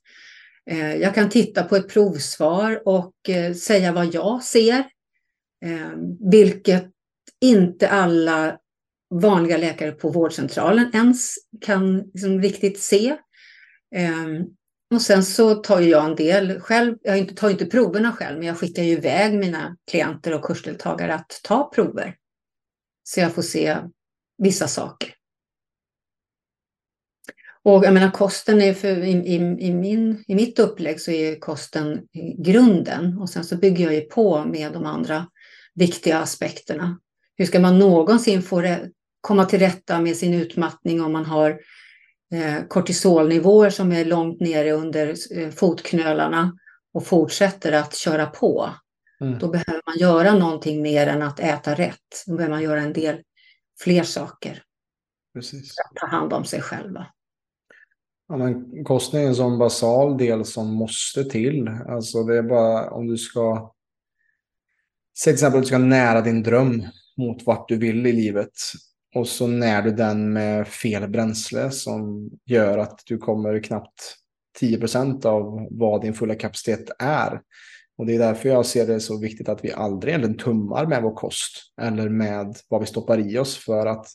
[0.69, 4.79] Eh, jag kan titta på ett provsvar och eh, säga vad jag ser,
[5.65, 5.91] eh,
[6.31, 6.85] vilket
[7.41, 8.57] inte alla
[9.09, 13.17] vanliga läkare på vårdcentralen ens kan liksom riktigt se.
[13.95, 14.27] Eh,
[14.95, 18.57] och sen så tar jag en del själv, jag tar inte proverna själv, men jag
[18.57, 22.15] skickar ju iväg mina klienter och kursdeltagare att ta prover.
[23.03, 23.77] Så jag får se
[24.37, 25.13] vissa saker.
[27.63, 31.39] Och jag menar kosten är för, i, i, i, min, i mitt upplägg så är
[31.39, 32.01] kosten
[32.37, 35.27] grunden och sen så bygger jag ju på med de andra
[35.75, 36.99] viktiga aspekterna.
[37.35, 38.77] Hur ska man någonsin få
[39.21, 41.57] komma till rätta med sin utmattning om man har eh,
[42.67, 46.57] kortisolnivåer som är långt nere under eh, fotknölarna
[46.93, 48.69] och fortsätter att köra på?
[49.21, 49.39] Mm.
[49.39, 52.23] Då behöver man göra någonting mer än att äta rätt.
[52.27, 53.21] Då behöver man göra en del
[53.79, 54.63] fler saker.
[55.33, 55.75] Precis.
[55.75, 57.07] För att ta hand om sig själva.
[58.27, 61.67] Ja, men kosten är en sån basal del som måste till.
[61.67, 63.73] Alltså det är bara om du ska...
[65.23, 66.83] Till exempel att du ska nära din dröm
[67.17, 68.51] mot vart du vill i livet.
[69.15, 74.15] Och så när du den med fel bränsle som gör att du kommer knappt
[74.61, 77.41] 10% av vad din fulla kapacitet är.
[77.97, 81.03] Och det är därför jag ser det så viktigt att vi aldrig egentligen tummar med
[81.03, 84.07] vår kost eller med vad vi stoppar i oss för att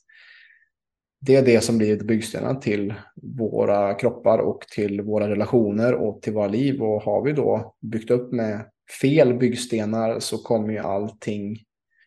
[1.21, 6.33] det är det som blir byggstenarna till våra kroppar och till våra relationer och till
[6.33, 6.83] våra liv.
[6.83, 8.67] Och har vi då byggt upp med
[9.01, 11.59] fel byggstenar så kommer ju allting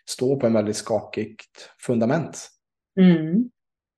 [0.09, 2.49] stå på en väldigt skakigt fundament.
[2.99, 3.49] Mm.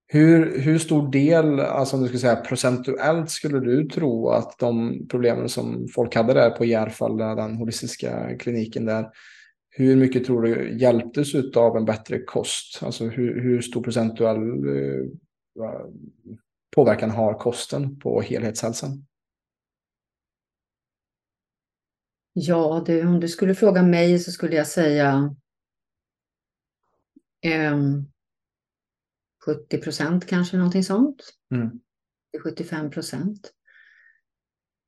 [0.08, 5.00] Hur, hur stor del, alltså om du skulle säga procentuellt, skulle du tro att de
[5.08, 9.10] problemen som folk hade där på Järfalla, den holistiska kliniken där,
[9.70, 12.84] hur mycket tror du hjälptes av en bättre kost?
[12.84, 15.06] Alltså hur, hur stor procentuell eh,
[16.76, 19.06] påverkan har kosten på helhetshälsan?
[22.34, 25.36] Ja, det, om du skulle fråga mig så skulle jag säga
[27.72, 28.12] um,
[29.46, 31.34] 70 procent kanske, någonting sånt.
[31.54, 31.72] Mm.
[32.44, 33.52] 75 procent.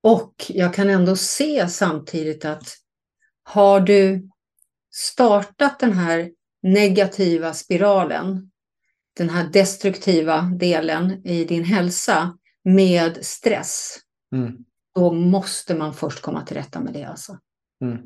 [0.04, 2.68] Och jag kan ändå se samtidigt att
[3.44, 4.30] har du
[4.92, 6.32] startat den här
[6.64, 8.52] negativa spiralen,
[9.18, 14.00] den här destruktiva delen i din hälsa, med stress,
[14.32, 14.58] Mm.
[14.96, 17.04] då måste man först komma till rätta med det.
[17.04, 17.38] Alltså.
[17.84, 17.98] Mm.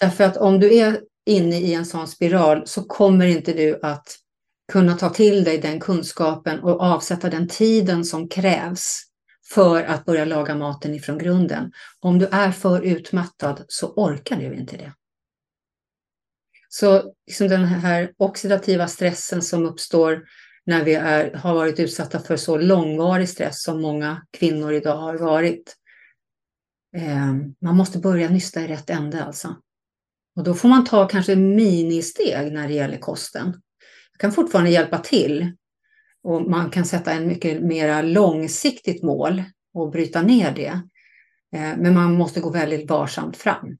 [0.00, 4.16] Därför att om du är inne i en sån spiral så kommer inte du att
[4.70, 9.02] kunna ta till dig den kunskapen och avsätta den tiden som krävs
[9.54, 11.72] för att börja laga maten ifrån grunden.
[12.00, 14.92] Om du är för utmattad så orkar du inte det.
[16.68, 20.24] Så liksom den här oxidativa stressen som uppstår
[20.66, 25.18] när vi är, har varit utsatta för så långvarig stress som många kvinnor idag har
[25.18, 25.76] varit.
[26.96, 29.56] Eh, man måste börja nysta i rätt ände alltså.
[30.36, 33.60] Och då får man ta kanske ministeg när det gäller kosten.
[34.20, 35.52] Kan fortfarande hjälpa till.
[36.22, 39.42] Och man kan sätta en mycket mer långsiktigt mål
[39.74, 40.82] och bryta ner det.
[41.56, 43.76] Eh, men man måste gå väldigt varsamt fram.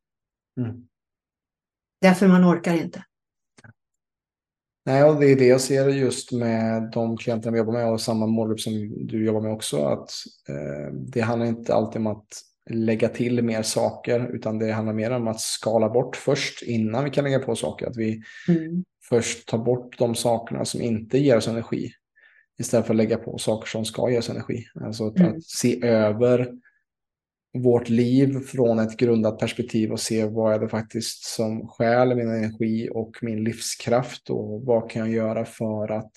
[0.61, 0.87] Mm.
[2.01, 3.05] Därför man orkar inte.
[4.87, 8.01] Nej, och det är det jag ser just med de klienterna vi jobbar med och
[8.01, 8.73] samma målgrupp som
[9.07, 9.85] du jobbar med också.
[9.85, 10.11] Att
[10.49, 15.11] eh, det handlar inte alltid om att lägga till mer saker, utan det handlar mer
[15.11, 17.87] om att skala bort först innan vi kan lägga på saker.
[17.87, 18.85] Att vi Mm.
[19.09, 21.93] först tar bort de sakerna som inte ger oss energi
[22.59, 24.65] istället för att lägga på saker som ska ge oss energi.
[24.75, 25.37] Alltså att, Mm.
[25.37, 26.53] att se över
[27.59, 32.29] vårt liv från ett grundat perspektiv och se vad är det faktiskt som stjäl min
[32.31, 36.13] energi och min livskraft och vad kan jag göra för att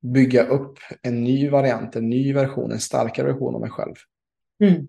[0.00, 3.94] bygga upp en ny variant, en ny version, en starkare version av mig själv.
[4.60, 4.88] Mm.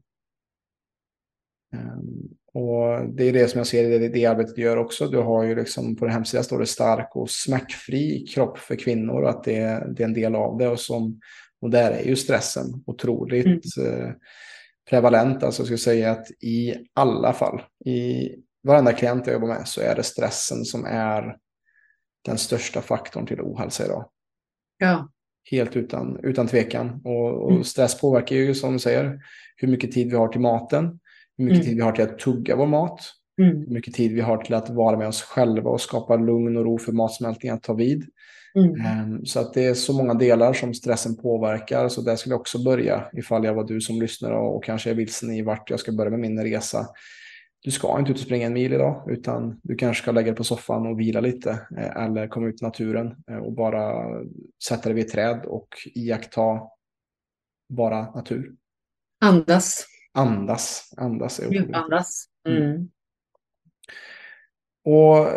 [1.74, 5.08] Um, och det är det som jag ser i det, det arbetet du gör också.
[5.08, 9.22] Du har ju liksom på din hemsida står det stark och smärtfri kropp för kvinnor
[9.22, 10.68] och att det, det är en del av det.
[10.68, 11.20] Och, som,
[11.62, 14.12] och där är ju stressen otroligt eh,
[14.90, 15.44] prevalent.
[15.44, 18.30] Alltså jag skulle säga att i alla fall, i
[18.64, 21.38] varenda klient jag jobbar med så är det stressen som är
[22.26, 24.10] den största faktorn till ohälsa idag.
[24.78, 25.10] Ja.
[25.52, 27.02] Helt utan, utan tvekan.
[27.04, 27.64] Och, och Mm.
[27.64, 29.20] stress påverkar ju som du säger
[29.58, 31.00] hur mycket tid vi har till maten,
[31.38, 31.66] hur mycket Mm.
[31.68, 33.00] tid vi har till att tugga vår mat,
[33.42, 33.58] Mm.
[33.58, 36.64] hur mycket tid vi har till att vara med oss själva och skapa lugn och
[36.66, 38.06] ro för matsmältningen att ta vid.
[38.56, 38.82] Mm.
[38.82, 41.88] Ehm, Så att det är så många delar som stressen påverkar.
[41.90, 44.90] Så där skulle jag också börja ifall jag var du som lyssnar och, och kanske
[44.90, 46.88] är vilsen i vart jag ska börja med min resa.
[47.62, 50.36] Du ska inte ut och springa en mil idag, utan du kanske ska lägga dig
[50.36, 54.06] på soffan och vila lite eh, eller komma ut i naturen eh, och bara
[54.64, 56.62] sätta dig vid ett träd och iaktta
[57.70, 58.56] bara natur.
[59.22, 59.86] Andas.
[60.14, 61.76] Andas, andas är otroligt.
[62.48, 62.62] Mm.
[62.64, 62.90] Mm.
[64.84, 65.28] Och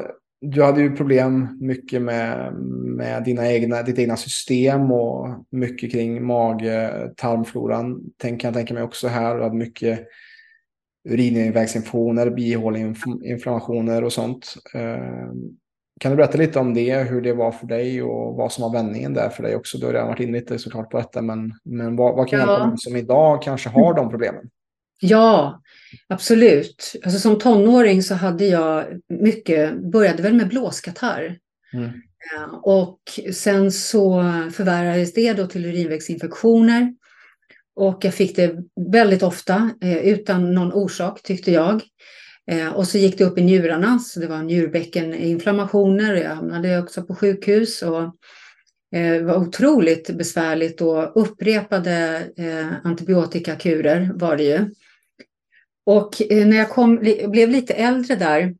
[0.40, 2.54] du hade ju problem mycket med,
[2.96, 8.00] med dina egna, ditt egna system och mycket kring mag-tarmfloran.
[8.16, 9.36] Tänk, kan jag tänka mig också här.
[9.36, 10.08] Du hade mycket
[11.08, 14.54] urinvägsinfektioner, bihåleinflammationer och sånt.
[14.74, 15.32] Eh,
[16.00, 18.72] Kan du berätta lite om det, hur det var för dig och vad som var
[18.72, 19.78] vändningen där för dig också?
[19.78, 22.46] Du har redan varit inne lite såklart på detta, men, men vad, vad kan Ja.
[22.46, 24.44] hjälpa dem som idag kanske har de problemen?
[25.00, 25.60] Ja,
[26.08, 26.92] absolut.
[27.04, 31.38] Alltså som tonåring så hade jag mycket, började väl med blåskatarr.
[31.74, 31.90] Mm.
[32.62, 32.98] Och
[33.32, 36.94] sen så förvärrades det då till urinvägsinfektioner.
[37.76, 38.56] Och jag fick det
[38.92, 41.82] väldigt ofta eh, utan någon orsak tyckte jag.
[42.50, 46.14] Eh, och så gick det upp i njurarna, så det var njurbäckeninflammationer.
[46.14, 48.16] Jag hamnade också på sjukhus och
[48.90, 52.28] det var otroligt besvärligt och upprepade
[52.84, 54.70] antibiotikakurer var det ju.
[55.86, 58.54] Och när jag kom, blev lite äldre där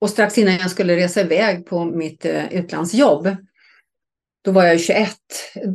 [0.00, 3.36] och strax innan jag skulle resa iväg på mitt utlandsjobb,
[4.44, 5.16] då var jag 21,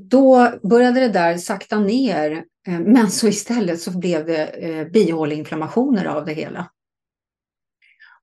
[0.09, 2.31] då började det där sakta ner.
[2.67, 6.71] Eh, men så istället så blev det eh, bihåleinflammationer av det hela.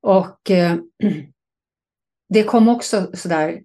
[0.01, 0.77] Och eh,
[2.29, 3.61] det kom också sådär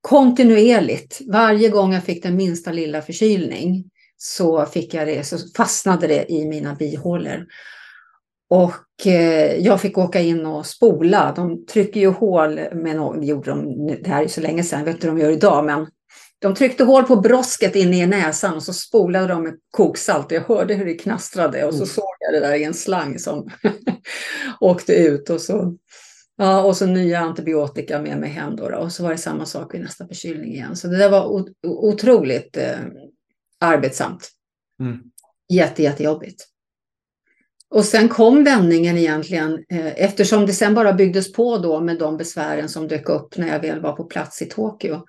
[0.00, 1.20] kontinuerligt.
[1.32, 6.32] Varje gång jag fick den minsta lilla förkylning så fick jag det, så fastnade det
[6.32, 7.46] i mina bihålor.
[8.50, 11.32] Och eh, jag fick åka in och spola.
[11.36, 14.86] De trycker ju hål med någon, gjorde de, det här är så länge sedan, jag
[14.86, 15.86] vet inte hur de gör idag, men
[16.44, 20.40] de tryckte hål på brosket inne i näsan och så spolade de med koksalt jag
[20.40, 21.86] hörde hur det knastrade och så Mm.
[21.86, 23.50] såg jag det där i en slang som
[24.60, 25.76] åkte ut och så,
[26.36, 29.46] ja, och så nya antibiotika med mig hem då, då och så var det samma
[29.46, 30.76] sak vid nästa förkylning igen.
[30.76, 32.78] Så det där var otroligt eh,
[33.60, 34.30] arbetsamt.
[34.80, 34.98] Mm.
[35.52, 36.44] Jätte, jättejobbigt.
[37.70, 42.16] Och sen kom vändningen egentligen eh, eftersom det sen bara byggdes på då med de
[42.16, 45.04] besvären som dök upp när jag väl var på plats i Tokyo.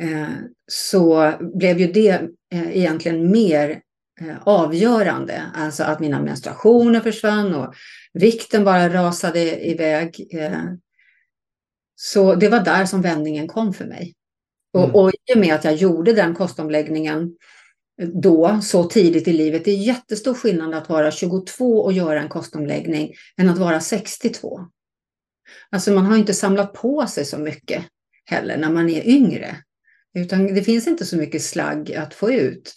[0.00, 0.28] Eh,
[0.66, 3.80] så blev ju det eh, egentligen mer
[4.20, 5.42] eh, avgörande.
[5.54, 7.74] Alltså att mina menstruationer försvann och
[8.12, 10.28] vikten bara rasade iväg.
[11.94, 14.14] Så det var där som vändningen kom för mig.
[14.72, 14.94] Och, mm.
[14.96, 17.36] och i och med att jag gjorde den kostomläggningen
[18.02, 22.28] då, så tidigt i livet, det är jättestor skillnad att vara 22 och göra en
[22.28, 24.60] kostomläggning än att vara 62.
[25.70, 27.84] Alltså man har inte samlat på sig så mycket
[28.24, 29.56] heller när man är yngre.
[30.14, 32.74] Utan det finns inte så mycket slagg att få ut.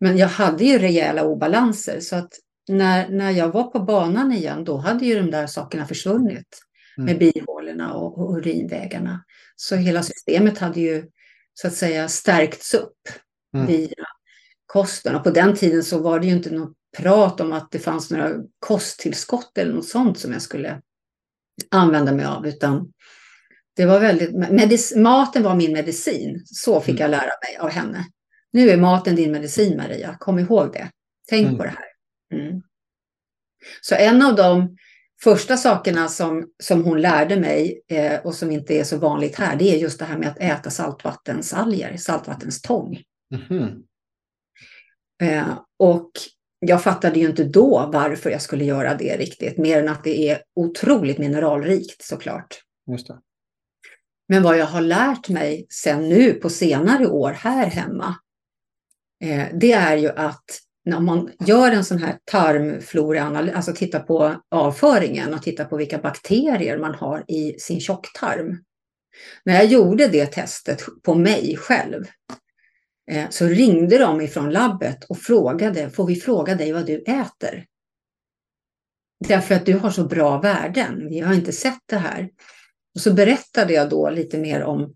[0.00, 2.32] Men jag hade ju rejäla obalanser så att
[2.68, 6.60] när, när jag var på banan igen då hade ju de där sakerna försvunnit.
[6.98, 7.06] Mm.
[7.06, 9.24] Med bihålorna och, och urinvägarna.
[9.56, 11.04] Så hela systemet hade ju
[11.54, 12.98] så att säga stärkts upp
[13.54, 13.66] mm.
[13.66, 14.04] via
[14.66, 15.14] kosten.
[15.14, 18.10] Och på den tiden så var det ju inte något prat om att det fanns
[18.10, 20.80] några kosttillskott eller något sånt som jag skulle
[21.70, 22.46] använda mig av.
[22.46, 22.92] Utan
[23.76, 26.42] det var väldigt, medis, maten var min medicin.
[26.44, 27.02] Så fick mm.
[27.02, 28.04] jag lära mig av henne.
[28.52, 30.90] Nu är maten din medicin Maria, kom ihåg det.
[31.28, 31.58] Tänk mm.
[31.58, 31.86] på det här.
[32.40, 32.62] Mm.
[33.80, 34.76] Så en av de
[35.24, 39.56] första sakerna som, som hon lärde mig eh, och som inte är så vanligt här,
[39.56, 43.02] det är just det här med att äta saltvattensalger, saltvattenstång.
[43.50, 43.82] Mm.
[45.22, 46.10] Eh, och
[46.58, 50.28] jag fattade ju inte då varför jag skulle göra det riktigt, mer än att det
[50.28, 52.60] är otroligt mineralrikt såklart.
[52.90, 53.18] Just det.
[54.28, 58.14] Men vad jag har lärt mig sen nu på senare år här hemma,
[59.24, 60.44] eh, det är ju att
[60.84, 65.98] när man gör en sån här tarmfloraanalys, alltså tittar på avföringen och tittar på vilka
[65.98, 68.58] bakterier man har i sin tjocktarm.
[69.44, 72.04] När jag gjorde det testet på mig själv
[73.10, 77.64] eh, så ringde de ifrån labbet och frågade, får vi fråga dig vad du äter?
[79.28, 82.28] Därför att du har så bra värden, vi har inte sett det här.
[82.94, 84.94] Och så berättade jag då lite mer om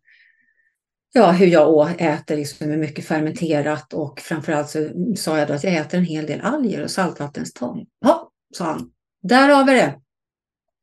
[1.12, 5.64] ja, hur jag äter liksom med mycket fermenterat och framförallt så sa jag då att
[5.64, 7.86] jag äter en hel del alger och saltvattenstång.
[8.00, 8.90] Ja, sa han.
[9.22, 10.00] Där har vi det.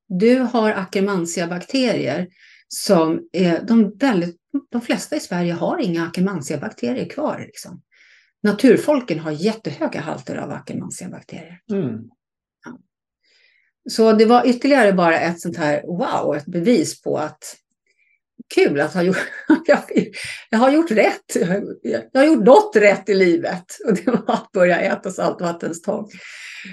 [0.08, 2.28] Du har Akkermansia-bakterier
[2.68, 4.38] som är de väldigt,
[4.72, 7.44] de flesta i Sverige har inga Akkermansia-bakterier kvar.
[7.46, 7.82] Liksom.
[8.44, 11.60] Naturfolken har jättehöga halter av Akkermansia-bakterier.
[11.72, 12.10] Mm.
[13.90, 17.56] Så det var ytterligare bara ett sånt här wow, ett bevis på att
[18.56, 19.18] kul att ha gjort,
[20.50, 21.38] jag, har gjort rätt.
[22.12, 26.10] Jag har gjort något rätt i livet och det var att börja äta saltvattenstång.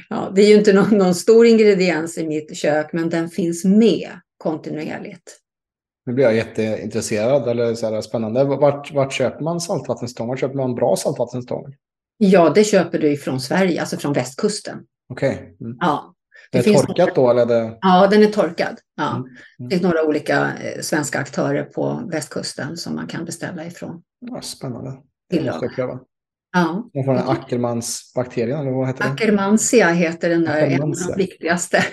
[0.08, 3.64] Ja, det är ju inte någon, någon, stor ingrediens i mitt kök, men den finns
[3.64, 5.38] med kontinuerligt.
[6.06, 8.44] Nu blir jag jätteintresserad eller så här spännande.
[8.44, 10.28] Vart, vart köper man saltvattenstång?
[10.28, 11.74] Vart köper man bra saltvattenstång?
[12.18, 14.78] Ja, det köper du från Sverige, alltså från västkusten.
[15.08, 15.34] Okej.
[15.34, 15.66] Okay.
[15.66, 15.76] Mm.
[15.80, 16.11] Ja,
[16.52, 17.30] det är torkat då?
[17.30, 17.78] Eller det...
[17.80, 18.78] Ja, den är torkad.
[18.96, 19.10] Ja.
[19.10, 19.22] Mm.
[19.22, 19.34] Mm.
[19.58, 24.02] Det finns några olika eh, svenska aktörer på västkusten som man kan beställa ifrån.
[24.20, 24.92] Ja, spännande.
[25.30, 26.00] Det måste jag pröva.
[26.52, 26.90] Ja.
[26.94, 29.10] Och från Ackermans-bakterien, eller vad heter det?
[29.10, 31.84] Ackermansia heter den där, en av de viktigaste.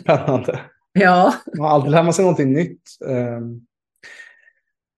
[0.00, 0.60] Spännande.
[0.98, 1.34] Ja.
[1.58, 2.82] Man har alltid lärt sig någonting nytt.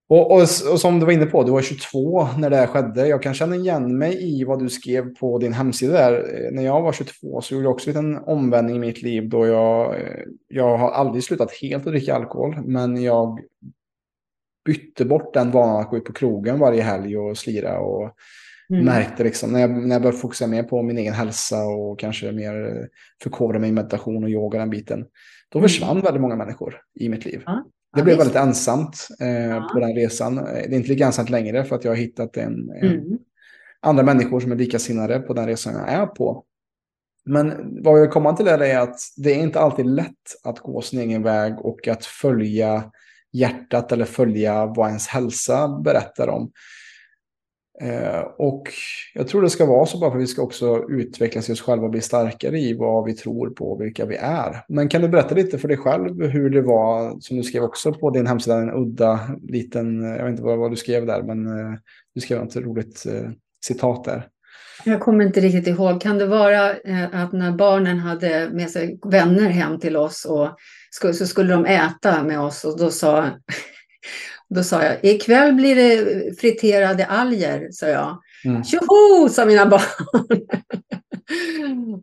[0.08, 3.08] Och, och, och, som du var inne på, du var 22 när det här skedde.
[3.08, 6.48] Jag kan känna igen mig i vad du skrev på din hemsida där.
[6.52, 9.96] När jag var 22 så gjorde jag också en omvändning i mitt liv då jag,
[10.48, 13.38] jag har aldrig slutat helt att dricka alkohol, men jag
[14.64, 18.10] bytte bort den vanan att gå ut på krogen varje helg och slira och
[18.70, 18.84] mm.
[18.84, 22.32] märkte liksom när jag, när jag började fokusera mer på min egen hälsa och kanske
[22.32, 22.88] mer
[23.22, 25.06] förkovra mig i meditation och yoga den biten.
[25.48, 25.68] Då mm.
[25.68, 26.02] försvann mm.
[26.02, 27.42] väldigt många människor i mitt liv.
[27.46, 27.64] Ja.
[27.96, 29.70] Det blev väldigt ensamt eh, ja.
[29.72, 30.36] på den resan.
[30.36, 33.18] Det är inte lika ensamt längre för att jag har hittat en, en mm.
[33.80, 36.44] andra människor som är likasinnade på den resan jag är på.
[37.24, 40.14] Men vad jag vill komma till är att det är inte alltid lätt
[40.44, 42.90] att gå sin egen väg och att följa
[43.32, 46.50] hjärtat eller följa vad ens hälsa berättar om.
[47.80, 48.62] Eh, och
[49.14, 51.60] jag tror det ska vara så bara för att vi ska också utvecklas i oss
[51.60, 54.64] själva och bli starkare i vad vi tror på och vilka vi är.
[54.68, 57.92] Men kan du berätta lite för dig själv hur det var, som du skrev också
[57.92, 61.46] på din hemsida, en udda liten, jag vet inte vad, vad du skrev där, men
[61.46, 61.74] eh,
[62.14, 63.30] du skrev ett roligt eh,
[63.64, 64.28] citat där.
[64.84, 66.00] Jag kommer inte riktigt ihåg.
[66.00, 70.56] Kan det vara eh, att när barnen hade med sig vänner hem till oss och
[71.14, 73.28] så skulle de äta med oss och då sa
[74.54, 78.22] då sa jag, ikväll blir det friterade alger, sa jag.
[78.44, 78.64] Mm.
[78.64, 79.82] Tjoho, sa mina barn.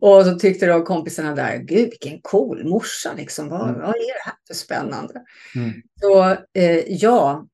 [0.01, 3.49] och så tyckte de kompisarna där, gud vilken cool morsa, liksom.
[3.49, 3.81] vad, mm.
[3.81, 5.13] vad är det här för spännande?
[5.55, 5.73] Mm.
[6.01, 6.29] Så
[6.59, 7.47] eh, ja,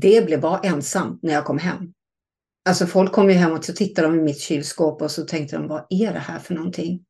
[0.00, 1.92] det blev bara ensamt när jag kom hem.
[2.68, 5.56] Alltså folk kom ju hem och så tittade de i mitt kylskåp och så tänkte
[5.56, 7.00] de, vad är det här för någonting?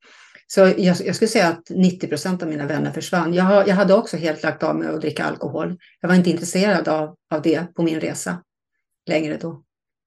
[0.47, 3.35] Så jag, jag, skulle säga att 90 procent av mina vänner försvann.
[3.35, 5.79] Jag, jag, hade också helt lagt av med att dricka alkohol.
[6.01, 8.43] Jag var inte intresserad av, av det på min resa
[9.07, 9.63] längre då.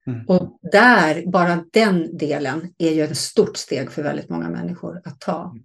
[0.06, 0.26] Mm.
[0.26, 5.20] Och där, bara den delen är ju ett stort steg för väldigt många människor att
[5.20, 5.50] ta.
[5.50, 5.64] Mm.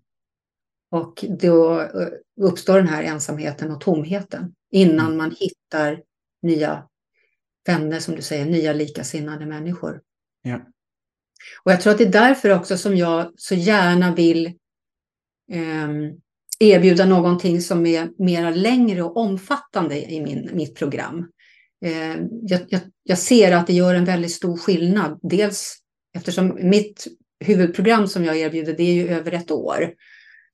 [0.92, 2.08] Och då eh,
[2.42, 5.18] uppstår den här ensamheten och tomheten innan mm.
[5.18, 6.02] man hittar
[6.42, 6.88] nya
[7.66, 10.02] vänner, som du säger, nya likasinnade människor.
[10.42, 10.60] Ja.
[11.64, 14.58] Och jag tror att det är därför också som jag så gärna vill
[16.60, 21.28] erbjuda någonting som är mera längre och omfattande i min, mitt program.
[21.86, 25.20] Eh, jag, jag, jag, ser att det gör en väldigt stor skillnad.
[25.22, 25.78] Dels
[26.18, 27.08] eftersom mitt
[27.40, 29.94] huvudprogram som jag erbjuder, det är ju över ett år.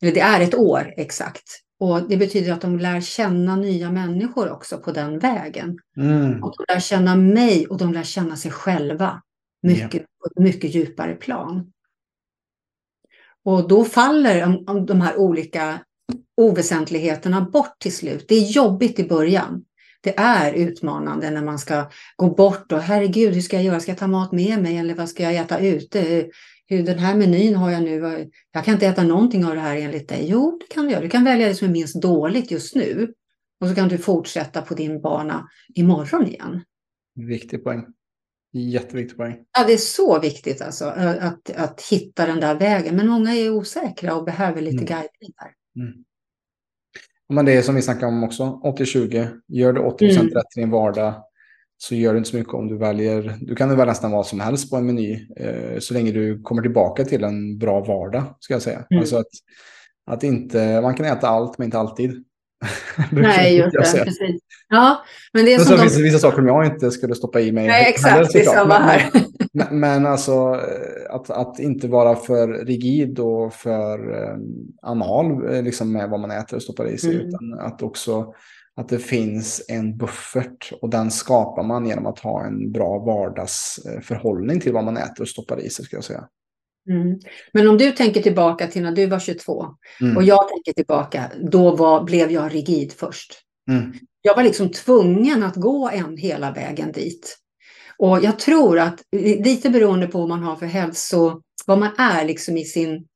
[0.02, 1.44] Eller det är ett år exakt.
[1.80, 5.78] Och det betyder att de lär känna nya människor också på den vägen.
[5.98, 6.44] Mm.
[6.44, 9.22] Och de lär känna mig och de lär känna sig själva
[9.64, 10.06] mycket, yeah.
[10.20, 11.72] på ett mycket djupare plan.
[13.46, 15.80] Och då faller de här olika
[16.38, 18.26] oväsentligheterna bort till slut.
[18.28, 19.64] Det är jobbigt i början.
[20.04, 23.80] Det är utmanande när man ska gå bort och herregud, hur ska jag göra?
[23.80, 26.30] Ska jag ta mat med mig eller vad ska jag äta ute?
[26.68, 28.30] Hur, den här menyn har jag nu.
[28.52, 30.26] Jag kan inte äta någonting av det här enligt dig.
[30.30, 31.02] Jo, det kan du göra.
[31.02, 33.14] Du kan välja det som är minst dåligt just nu.
[33.62, 36.62] Och så kan du fortsätta på din bana imorgon igen.
[37.16, 37.86] Viktig poäng.
[38.54, 39.38] Jätteviktig poäng.
[39.58, 42.96] Ja, det är så viktigt alltså att, att hitta den där vägen.
[42.96, 44.86] Men många är osäkra och behöver lite mm.
[44.86, 45.84] guidning där.
[45.84, 46.04] Mm.
[47.30, 49.28] Men det är som vi snackade om också, 80-20.
[49.48, 50.28] Gör du 80 mm.
[50.28, 51.24] rätt i din vardag
[51.78, 53.38] så gör det inte så mycket om du väljer.
[53.42, 56.62] Du kan välja nästan vad som helst på en meny eh, så länge du kommer
[56.62, 58.24] tillbaka till en bra vardag.
[58.40, 58.86] Ska jag säga.
[58.90, 59.02] Mm.
[59.02, 59.28] Alltså att,
[60.06, 62.24] att inte, man kan äta allt men inte alltid.
[63.12, 64.04] Nej, just det.
[64.04, 64.42] Precis.
[64.70, 65.04] Ja,
[65.34, 65.82] men det är men så de...
[65.82, 67.68] finns det vissa saker som jag inte skulle stoppa i mig.
[67.68, 68.34] Nej, exakt.
[68.34, 69.10] Det är samma här.
[69.54, 74.38] Men, men alltså eh, att, att inte vara för rigid och för eh,
[74.82, 77.16] anal eh, liksom med vad man äter och stoppar i sig.
[77.16, 77.28] Mm.
[77.28, 78.34] Utan att också
[78.76, 84.60] att det finns en buffert och den skapar man genom att ha en bra vardagsförhållning
[84.60, 85.86] till vad man äter och stoppar i sig.
[85.86, 86.24] Ska jag säga.
[86.90, 87.20] Mm.
[87.54, 89.66] Men om du tänker tillbaka till när du var 22
[90.02, 90.18] mm.
[90.18, 93.42] och jag tänker tillbaka, då var, blev jag rigid först.
[93.70, 93.94] Mm.
[94.22, 97.38] Jag var liksom tvungen att gå en hela vägen dit.
[97.98, 102.26] Och jag tror att lite beroende på vad man har för hälso, vad man är
[102.26, 103.08] liksom i sin,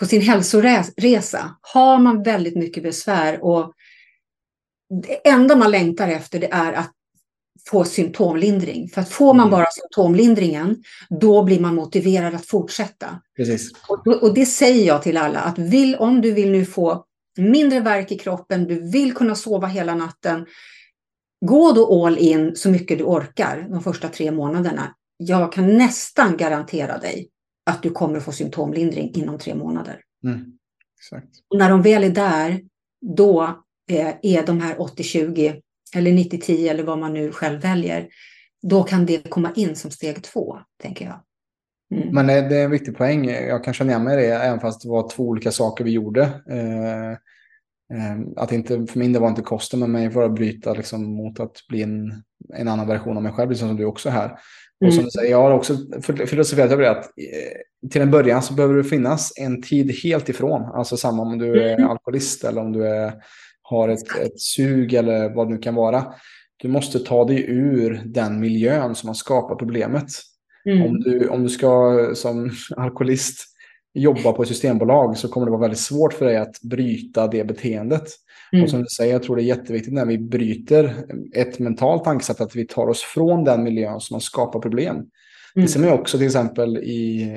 [0.00, 1.56] på sin hälsoresa.
[1.60, 3.72] Har man väldigt mycket besvär och
[5.02, 6.92] det enda man längtar efter det är att
[7.68, 8.88] få symptomlindring.
[8.88, 9.50] För att får man mm.
[9.50, 10.82] bara symptomlindringen,
[11.20, 13.20] då blir man motiverad att fortsätta.
[13.36, 13.70] Precis.
[13.88, 17.04] Och, och det säger jag till alla, att vill, om du vill nu få
[17.38, 20.46] mindre värk i kroppen, du vill kunna sova hela natten,
[21.46, 24.94] gå då all in så mycket du orkar de första tre månaderna.
[25.16, 27.28] Jag kan nästan garantera dig
[27.70, 30.00] att du kommer få symptomlindring inom tre månader.
[30.24, 30.40] Mm.
[31.50, 32.60] Och när de väl är där,
[33.16, 33.42] då
[33.90, 35.60] eh, är de här 80-20
[35.96, 38.08] eller 90-10 eller vad man nu själv väljer,
[38.62, 41.20] då kan det komma in som steg två, tänker jag.
[41.94, 42.14] Mm.
[42.14, 43.28] Men det är en viktig poäng.
[43.28, 45.90] Jag kan känna igen mig i det, även fast det var två olika saker vi
[45.90, 46.22] gjorde.
[46.50, 47.10] Eh,
[47.98, 51.04] eh, att inte, för min del var inte kosten med mig för att bryta liksom,
[51.16, 52.22] mot att bli en,
[52.54, 54.38] en annan version av mig själv, liksom som du också är här.
[54.84, 55.04] Och som mm.
[55.04, 55.76] du säger, jag har också
[56.26, 60.28] filosoferat över det att eh, till en början så behöver det finnas en tid helt
[60.28, 60.62] ifrån.
[60.62, 61.90] Alltså samma om du är mm.
[61.90, 63.12] alkoholist eller om du är
[63.66, 66.06] har ett, ett sug eller vad det nu kan vara.
[66.56, 70.08] Du måste ta dig ur den miljön som har skapat problemet.
[70.64, 70.82] Mm.
[70.82, 73.44] Om, du, om du ska som alkoholist
[73.94, 77.44] jobba på ett systembolag så kommer det vara väldigt svårt för dig att bryta det
[77.44, 78.04] beteendet.
[78.52, 78.64] Mm.
[78.64, 81.04] Och som du säger, jag tror det är jätteviktigt när vi bryter
[81.34, 84.96] ett mentalt tankesätt att vi tar oss från den miljön som har skapat problem.
[84.96, 85.08] Mm.
[85.54, 87.32] Det ser man också till exempel i,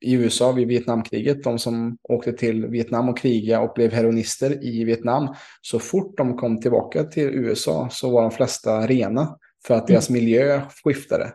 [0.00, 1.44] i USA vid Vietnamkriget.
[1.44, 5.34] De som åkte till Vietnam och kriga och blev heroinister i Vietnam.
[5.62, 9.36] Så fort de kom tillbaka till USA så var de flesta rena
[9.66, 10.24] för att deras mm.
[10.24, 11.32] miljö skiftade.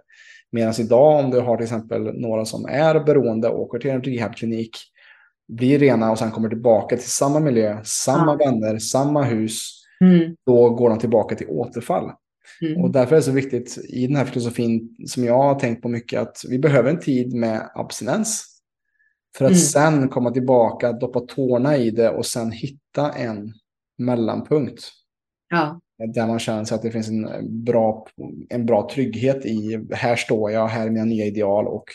[0.51, 4.03] Medan idag om du har till exempel några som är beroende och åker till en
[4.03, 4.78] rehabklinik
[5.47, 8.45] blir rena och sen kommer tillbaka till samma miljö, samma ja.
[8.45, 9.84] vänner, samma hus.
[10.01, 10.36] Mm.
[10.45, 12.12] Då går de tillbaka till återfall.
[12.62, 12.82] Mm.
[12.82, 15.89] Och därför är det så viktigt i den här filosofin som jag har tänkt på
[15.89, 18.45] mycket att vi behöver en tid med abstinens.
[19.38, 19.62] För att mm.
[19.62, 23.54] sen komma tillbaka, doppa tårna i det och sen hitta en
[23.98, 24.84] mellanpunkt.
[25.50, 25.80] Ja.
[26.14, 28.08] Där man känner sig att det finns en bra,
[28.50, 31.86] en bra trygghet i, här står jag, här är mina nya ideal och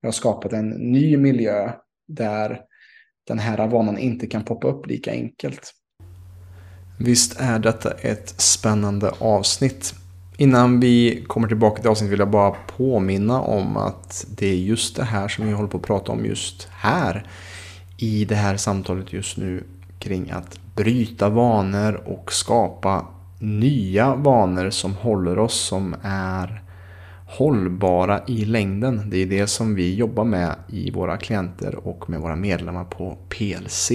[0.00, 1.72] jag har skapat en ny miljö
[2.08, 2.60] där
[3.26, 5.72] den här vanan inte kan poppa upp lika enkelt.
[6.98, 9.94] Visst är detta ett spännande avsnitt.
[10.40, 14.96] Innan vi kommer tillbaka till avsnittet vill jag bara påminna om att det är just
[14.96, 17.26] det här som vi håller på att prata om just här.
[17.96, 19.64] I det här samtalet just nu
[19.98, 23.06] kring att bryta vanor och skapa
[23.38, 26.62] nya vanor som håller oss som är
[27.26, 29.02] hållbara i längden.
[29.10, 33.18] Det är det som vi jobbar med i våra klienter och med våra medlemmar på
[33.28, 33.92] PLC.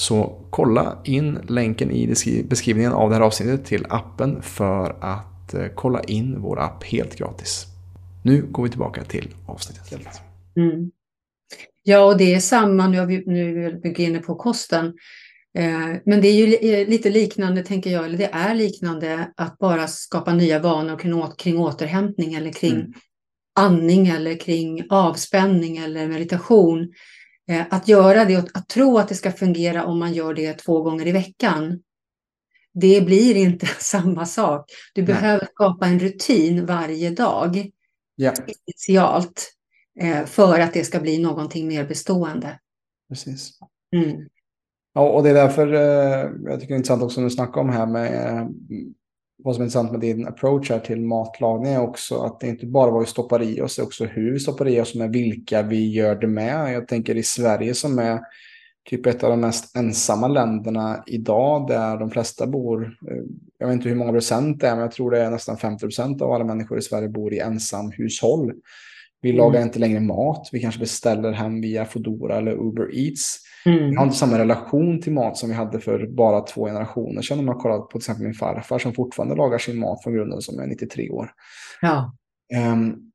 [0.00, 2.14] Så kolla in länken i
[2.48, 7.16] beskrivningen av det här avsnittet till appen för att eh, kolla in vår app helt
[7.16, 7.66] gratis.
[8.24, 9.92] Nu går vi tillbaka till avsnittet.
[10.56, 10.90] Mm.
[11.82, 14.86] Ja, och det är samma, nu är vi, nu är vi inne på kosten.
[15.58, 19.58] Eh, men det är ju eh, lite liknande, tänker jag, eller det är liknande att
[19.58, 22.92] bara skapa nya vanor kring, kring återhämtning eller kring mm.
[23.60, 26.92] andning eller kring avspänning eller meditation.
[27.50, 30.52] Eh, att göra det och att tro att det ska fungera om man gör det
[30.52, 31.82] två gånger i veckan.
[32.72, 34.70] Det blir inte samma sak.
[34.94, 35.06] Du Nej.
[35.06, 37.70] behöver skapa en rutin varje dag
[38.14, 38.32] ja.
[38.66, 39.52] initialt
[40.00, 42.58] eh, för att det ska bli någonting mer bestående.
[43.08, 43.58] Precis.
[43.96, 44.28] Mm.
[44.94, 47.60] Ja, och det är därför eh, jag tycker det är intressant också när du snackar
[47.60, 48.48] om här med
[49.44, 52.66] vad som är intressant med din approach här till matlagning är också att det inte
[52.66, 55.12] bara vad vi stoppar i oss, det är också hur vi stoppar i oss med
[55.12, 56.74] vilka vi gör det med.
[56.74, 58.20] Jag tänker i Sverige som är
[58.90, 62.84] typ ett av de mest ensamma länderna idag där de flesta bor.
[63.10, 63.22] Eh,
[63.58, 65.80] jag vet inte hur många procent det är, men jag tror det är nästan 50
[65.80, 68.52] procent av alla människor i Sverige bor i ensamhushåll.
[69.22, 69.38] Vi mm.
[69.38, 73.38] lagar inte längre mat, vi kanske beställer hem via Foodora eller Uber Eats.
[73.66, 73.90] Mm.
[73.90, 77.38] Vi har inte samma relation till mat som vi hade för bara två generationer sedan.
[77.38, 80.40] Om man kollat på till exempel min farfar som fortfarande lagar sin mat från grunden
[80.40, 81.30] som är 93 år.
[81.80, 82.12] Ja.
[82.72, 83.10] Um,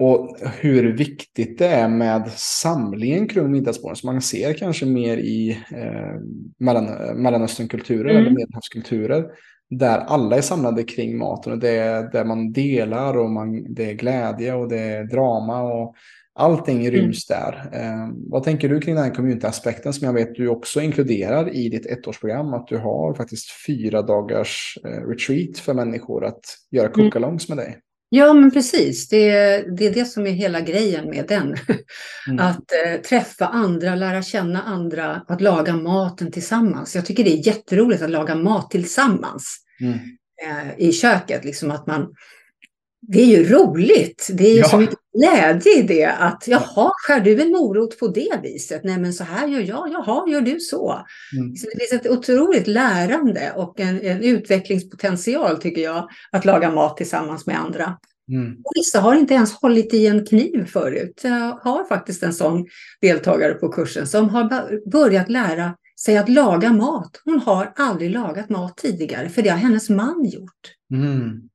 [0.00, 5.50] och hur viktigt det är med samlingen kring middagsborden som man ser kanske mer i
[5.50, 6.20] eh,
[6.58, 6.84] mellan,
[7.22, 8.22] Mellanösternkulturer mm.
[8.22, 9.26] eller medelhavskulturer.
[9.70, 13.90] Där alla är samlade kring maten och det är där man delar och man, det
[13.90, 15.62] är glädje och det är drama.
[15.62, 15.94] och
[16.34, 16.90] Allting mm.
[16.90, 17.42] ryms mm.
[17.42, 17.80] där.
[17.80, 21.68] Eh, vad tänker du kring den här community-aspekten som jag vet du också inkluderar i
[21.68, 22.54] ditt ettårsprogram?
[22.54, 26.94] Att du har faktiskt fyra dagars eh, retreat för människor att göra mm.
[26.94, 27.78] cookalongs med dig.
[28.12, 29.08] Ja, men precis.
[29.08, 29.30] Det,
[29.76, 31.56] det är det som är hela grejen med den.
[32.28, 32.38] Mm.
[32.38, 36.94] Att eh, träffa andra, lära känna andra, att laga maten tillsammans.
[36.94, 39.98] Jag tycker det är jätteroligt att laga mat tillsammans mm.
[40.46, 41.44] eh, i köket.
[41.44, 42.14] Liksom att man
[43.02, 44.28] det är ju roligt.
[44.32, 44.68] Det är ju ja.
[44.68, 46.06] så mycket glädje i det.
[46.06, 48.84] Att jaha, skär du en morot på det viset?
[48.84, 49.92] Nej, men så här gör jag.
[49.92, 51.04] Jaha, gör du så?
[51.36, 51.56] Mm.
[51.56, 56.08] så det finns ett otroligt lärande och en, en, utvecklingspotential tycker jag.
[56.32, 57.96] Att laga mat tillsammans med andra.
[58.32, 58.52] Mm.
[58.64, 61.20] Och vissa har inte ens hållit i en kniv förut.
[61.22, 62.66] Jag har faktiskt en sån
[63.00, 67.22] deltagare på kursen som har börjat lära sig att laga mat.
[67.24, 70.74] Hon har aldrig lagat mat tidigare, för det har hennes man gjort.
[70.92, 71.50] Mm.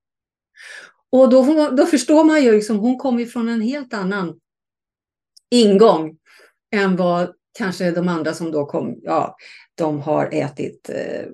[1.16, 4.40] Och då, då förstår man ju, liksom, hon kommer från en helt annan
[5.52, 6.18] ingång
[6.72, 9.36] än vad kanske de andra som då kom, ja,
[9.76, 11.26] de har ätit eh,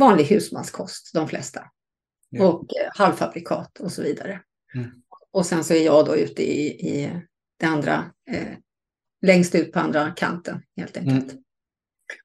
[0.00, 1.60] vanlig husmanskost, de flesta.
[2.30, 2.46] Ja.
[2.46, 4.40] Och eh, halvfabrikat och så vidare.
[4.74, 4.90] Mm.
[5.30, 7.20] Och sen så är jag då ute i, i
[7.60, 8.56] det andra, eh,
[9.22, 11.32] längst ut på andra kanten helt enkelt.
[11.32, 11.42] Mm.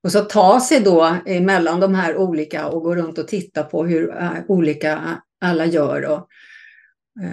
[0.03, 3.85] Och så ta sig då mellan de här olika och gå runt och titta på
[3.85, 6.05] hur äh, olika alla gör.
[6.05, 6.27] Och, Eh,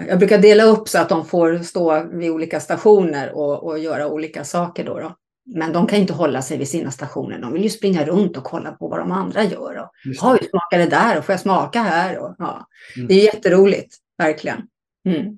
[0.07, 4.07] jag brukar dela upp så att de får stå vid olika stationer och, och göra
[4.07, 4.85] olika saker.
[4.85, 5.15] Då, då,
[5.55, 7.39] Men de kan inte hålla sig vid sina stationer.
[7.39, 9.75] De vill ju springa runt och kolla på vad de andra gör.
[9.75, 11.17] Och, ja, hur smakar det där?
[11.17, 12.17] Och får jag smaka här?
[12.17, 12.67] Och, ja.
[12.95, 13.07] Mm.
[13.07, 14.67] Det är jätteroligt, verkligen.
[15.05, 15.37] Mm.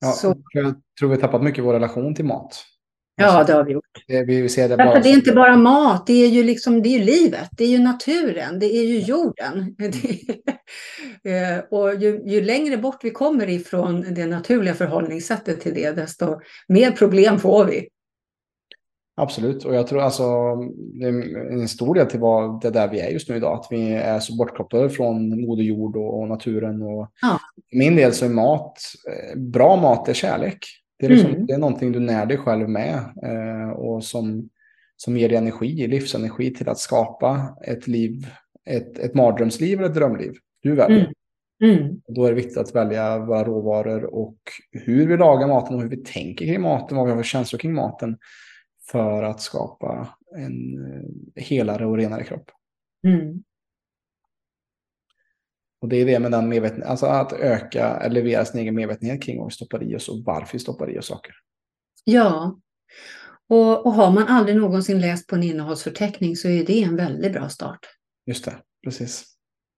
[0.00, 0.34] Ja, så.
[0.52, 2.64] Jag tror vi har tappat mycket vår relation till mat.
[3.16, 4.04] Ja, det har vi gjort.
[4.08, 5.00] Det, vi ser det, bara...
[5.00, 7.78] det är inte bara mat, det är ju liksom, det är livet, det är ju
[7.78, 9.76] naturen, det är ju jorden.
[11.24, 16.40] Eh, och ju, ju, längre bort vi kommer ifrån det naturliga förhållningssättet till det, desto
[16.68, 17.88] mer problem får vi.
[19.16, 20.56] Absolut, och jag tror alltså
[21.00, 23.58] det är en stor del till vad det är där vi är just nu idag,
[23.58, 26.82] att vi är så bortkopplade från moder jord och, naturen.
[26.82, 27.40] Och ja.
[27.72, 30.58] min del så är mat, eh, bra mat är kärlek.
[31.02, 31.46] Det är, liksom, mm.
[31.46, 34.48] det är någonting du när dig själv med eh, och som,
[34.96, 38.26] som ger dig energi, livsenergi till att skapa ett liv,
[38.66, 40.32] ett, ett mardrömsliv eller ett drömliv.
[40.62, 41.14] Du väljer.
[41.60, 41.78] Mm.
[41.78, 42.00] Mm.
[42.08, 44.38] Då är det viktigt att välja våra råvaror och
[44.72, 47.58] hur vi lagar maten och hur vi tänker kring maten, vad vi har för känslor
[47.58, 48.18] kring maten
[48.90, 50.74] för att skapa en
[51.36, 52.50] eh, helare och renare kropp.
[53.06, 53.42] Mm.
[55.82, 59.22] Och det är det med den medvetenheten, alltså att öka, eller leverera sin egen medvetenhet
[59.22, 61.34] kring vad vi stoppar i oss och varför vi stoppar i oss saker.
[62.04, 62.58] Ja,
[63.48, 67.32] Och, och har man aldrig någonsin läst på en innehållsförteckning så är det en väldigt
[67.32, 67.78] bra start.
[68.26, 69.24] Just det, precis.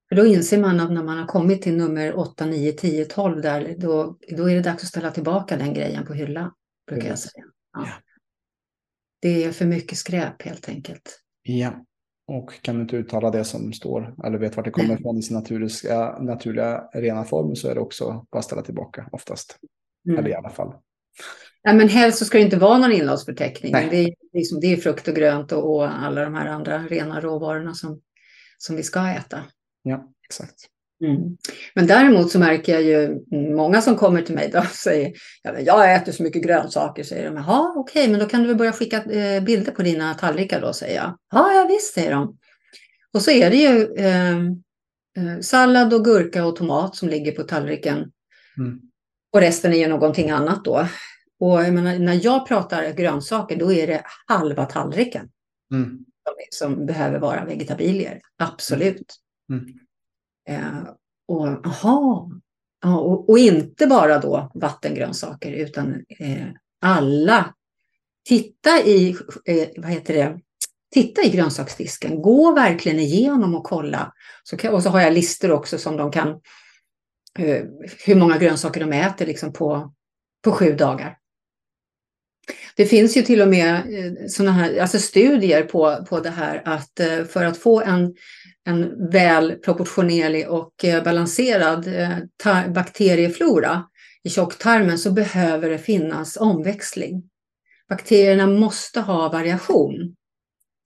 [0.08, 3.42] För då inser man att när man har kommit till nummer 8, 9, 10, 12
[3.42, 6.50] där, då, då är det dags att ställa tillbaka den grejen på hyllan.
[6.90, 7.44] Brukar jag säga.
[7.72, 7.82] Ja.
[7.86, 7.92] Ja.
[9.20, 11.20] Det är för mycket skräp helt enkelt.
[11.42, 11.84] Ja,
[12.26, 15.36] och kan inte uttala det som står eller vet vart det kommer ifrån i sin
[15.36, 19.58] naturliga, naturliga rena form så är det också bara att ställa tillbaka oftast.
[20.08, 20.18] Mm.
[20.18, 20.74] Eller i alla fall.
[21.62, 23.72] Ja, men helst så ska det inte vara någon innehållsförteckning.
[23.72, 23.88] Nej.
[23.90, 27.20] Det är, liksom, det är frukt och grönt och, och alla de här andra rena
[27.20, 28.00] råvarorna som,
[28.58, 29.44] som vi ska äta.
[29.82, 30.54] Ja, exakt.
[31.00, 31.36] Mm.
[31.74, 33.20] Men däremot så märker jag ju
[33.54, 37.02] många som kommer till mig då och säger ja, men jag äter så mycket grönsaker.
[37.02, 37.36] Säger de.
[37.36, 40.72] Jaha, okej, men då kan du väl börja skicka eh, bilder på dina tallrikar då,
[40.72, 41.18] säger jag.
[41.32, 42.38] Ja, ja visst, säger de.
[43.12, 44.36] Och så är det ju eh,
[45.16, 48.12] eh, sallad och gurka och tomat som ligger på tallriken.
[48.58, 48.80] Mm.
[49.32, 50.86] Och resten är ju någonting annat då.
[51.40, 55.28] Och jag menar, när jag pratar grönsaker, då är det halva tallriken
[55.72, 55.98] Mm.
[56.50, 58.20] som, som behöver vara vegetabilier.
[58.36, 59.14] Absolut.
[59.50, 59.66] Mm.
[60.48, 60.82] Eh,
[61.28, 62.30] och, aha,
[62.82, 66.46] ja, och, och inte bara då vattengrönsaker utan eh,
[66.80, 67.54] alla.
[68.28, 70.40] Titta i, eh, vad heter det?
[70.94, 72.22] Titta i grönsaksdisken.
[72.22, 74.12] Gå verkligen igenom och kolla.
[74.42, 76.28] Så kan, och så har jag listor också som de kan,
[77.38, 77.64] eh,
[78.06, 79.94] hur många grönsaker de äter liksom på,
[80.44, 81.18] på sju dagar.
[82.76, 86.62] Det finns ju till och med eh, såna här, alltså studier på, på det här
[86.64, 88.14] att eh, för att få en,
[88.66, 91.88] en väl proportionerlig och eh, balanserad
[92.74, 93.84] bakterieflora
[94.24, 97.22] i tjocktarmen så behöver det finnas omväxling.
[97.88, 100.14] Bakterierna måste ha variation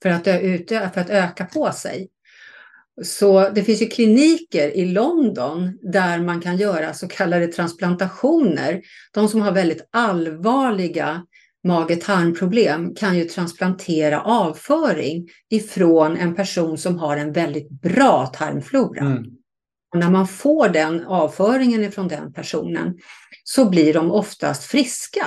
[0.03, 2.09] för att, utö- för att öka på sig.
[3.05, 8.81] Så det finns ju kliniker i London där man kan göra så kallade transplantationer.
[9.13, 11.23] De som har väldigt allvarliga
[11.65, 19.01] mage-tarmproblem kan ju transplantera avföring ifrån en person som har en väldigt bra tarmflora.
[19.01, 19.25] Mm.
[19.93, 22.99] Och när man får den avföringen ifrån den personen
[23.45, 25.27] så blir de oftast friska.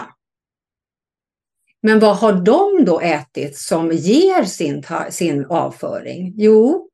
[1.83, 6.33] Men vad har de då ätit som ger sin, sin avföring?
[6.37, 6.89] Jo,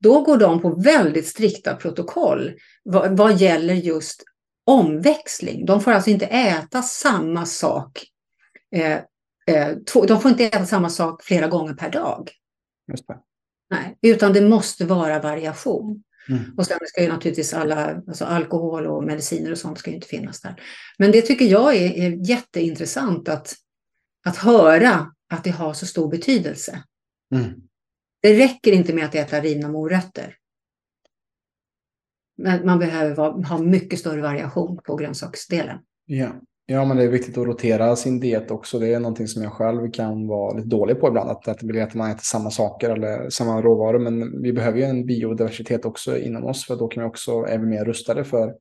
[0.00, 2.52] då går de på väldigt strikta protokoll
[2.84, 4.22] vad, vad gäller just
[4.66, 5.66] omväxling.
[5.66, 8.04] De får alltså inte äta samma sak.
[8.76, 9.00] Eh,
[9.46, 12.30] eh, två, de får inte äta samma sak flera gånger per dag.
[13.70, 16.02] Nej, utan det måste vara variation.
[16.28, 16.54] Mm.
[16.56, 20.08] Och sen ska ju naturligtvis alla, alltså alkohol och mediciner och sånt ska ju inte
[20.08, 20.62] finnas där.
[20.98, 23.54] Men det tycker jag är, är jätteintressant att,
[24.26, 26.82] att höra att det har så stor betydelse.
[27.34, 27.50] Mm.
[28.22, 30.36] Det räcker inte med att äta rivna morötter.
[32.36, 35.78] Men man behöver ha mycket större variation på grönsaksdelen.
[36.04, 36.40] Ja.
[36.70, 38.78] Ja, men det är viktigt att rotera sin diet också.
[38.78, 41.30] Det är någonting som jag själv kan vara lite dålig på ibland.
[41.30, 43.98] Att, att det blir att man äter samma saker eller samma råvaror.
[43.98, 46.66] Men vi behöver ju en biodiversitet också inom oss.
[46.66, 48.54] För då kan vi också, är vi mer rustade för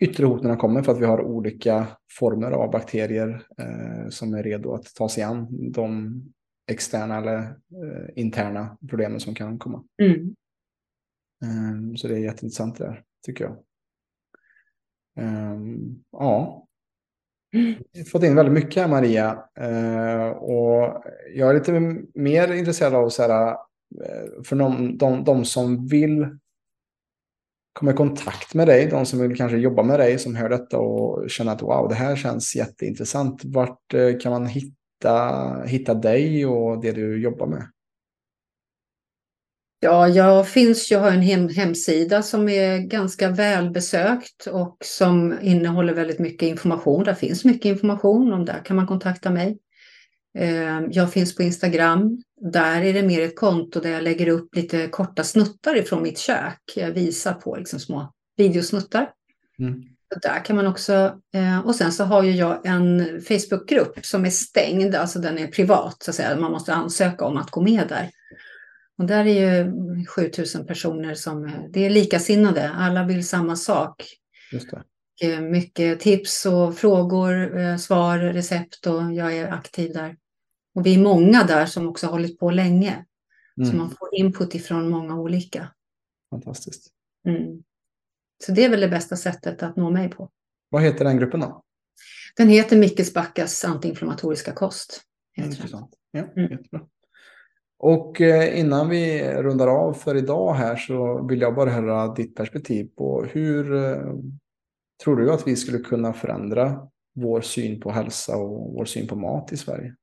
[0.00, 0.82] yttre hot när de kommer.
[0.82, 1.86] För att vi har olika
[2.18, 6.22] former av bakterier eh, som är redo att ta sig an de
[6.70, 9.84] externa eller eh, interna problemen som kan komma.
[10.02, 10.34] Mm.
[11.44, 13.56] Ehm, Så det är jätteintressant det där, tycker jag.
[15.16, 16.66] Ehm, Ja,
[18.12, 19.38] fått in väldigt mycket här Maria.
[19.60, 21.72] Eh, och jag är lite
[22.14, 23.50] mer intresserad av så här,
[24.04, 26.38] eh, för de, de, de som vill
[27.72, 30.78] komma i kontakt med dig, de som vill kanske jobba med dig, som hör detta
[30.78, 33.44] och känner att wow, det här känns jätteintressant.
[33.44, 37.66] Vart eh, kan man hitta, hitta dig och det du jobbar med?
[39.82, 45.94] Ja, jag finns, jag har en hem, hemsida som är ganska välbesökt och som innehåller
[45.94, 47.04] väldigt mycket information.
[47.04, 49.58] Där finns mycket information och där kan man kontakta mig.
[50.38, 52.22] Eh, Jag finns på Instagram.
[52.52, 56.18] Där är det mer ett konto där jag lägger upp lite korta snuttar ifrån mitt
[56.18, 56.60] kök.
[56.76, 59.10] Jag visar på liksom små videosnuttar.
[59.58, 59.82] Mm.
[60.22, 60.92] Där kan man också,
[61.34, 65.46] eh, och sen så har ju jag en Facebookgrupp som är stängd, alltså den är
[65.46, 66.36] privat så att säga.
[66.36, 68.10] Man måste ansöka om att gå med där.
[69.00, 69.72] Och där är ju
[70.06, 74.04] 7000 personer som, det är likasinnade, alla vill samma sak.
[74.52, 74.82] Just det.
[75.22, 80.16] Eh, Mycket tips och frågor, eh, svar, recept och jag är aktiv där.
[80.74, 83.04] Och vi är många där som också har hållit på länge.
[83.56, 83.78] Så Mm.
[83.78, 85.68] man får input ifrån många olika.
[86.30, 86.88] Fantastiskt.
[87.26, 87.62] Mm.
[88.44, 90.30] Så det är väl det bästa sättet att nå mig på.
[90.68, 91.62] Vad heter den gruppen då?
[92.36, 95.00] Den heter Mickes Backas antiinflammatoriska kost.
[95.36, 95.90] Intressant.
[96.10, 96.50] Ja, Mm.
[96.52, 96.80] jättebra.
[97.82, 102.34] Och eh, innan vi rundar av för idag här så vill jag bara höra ditt
[102.34, 104.14] perspektiv på hur eh,
[105.04, 109.16] tror du att vi skulle kunna förändra vår syn på hälsa och vår syn på
[109.16, 109.94] mat i Sverige?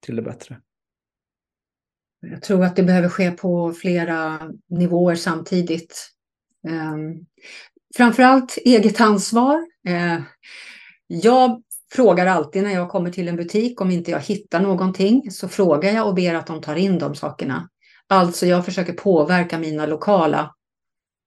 [0.00, 0.60] till det bättre?
[2.20, 6.10] Jag tror att det behöver ske på flera nivåer samtidigt.
[6.68, 7.26] Ehm,
[7.96, 9.66] framförallt eget ansvar.
[9.88, 10.20] Eh,
[11.06, 11.62] jag
[11.92, 15.92] frågar alltid när jag kommer till en butik om inte jag hittar någonting så frågar
[15.92, 17.68] jag och ber att de tar in de sakerna.
[18.08, 20.54] Alltså jag försöker påverka mina lokala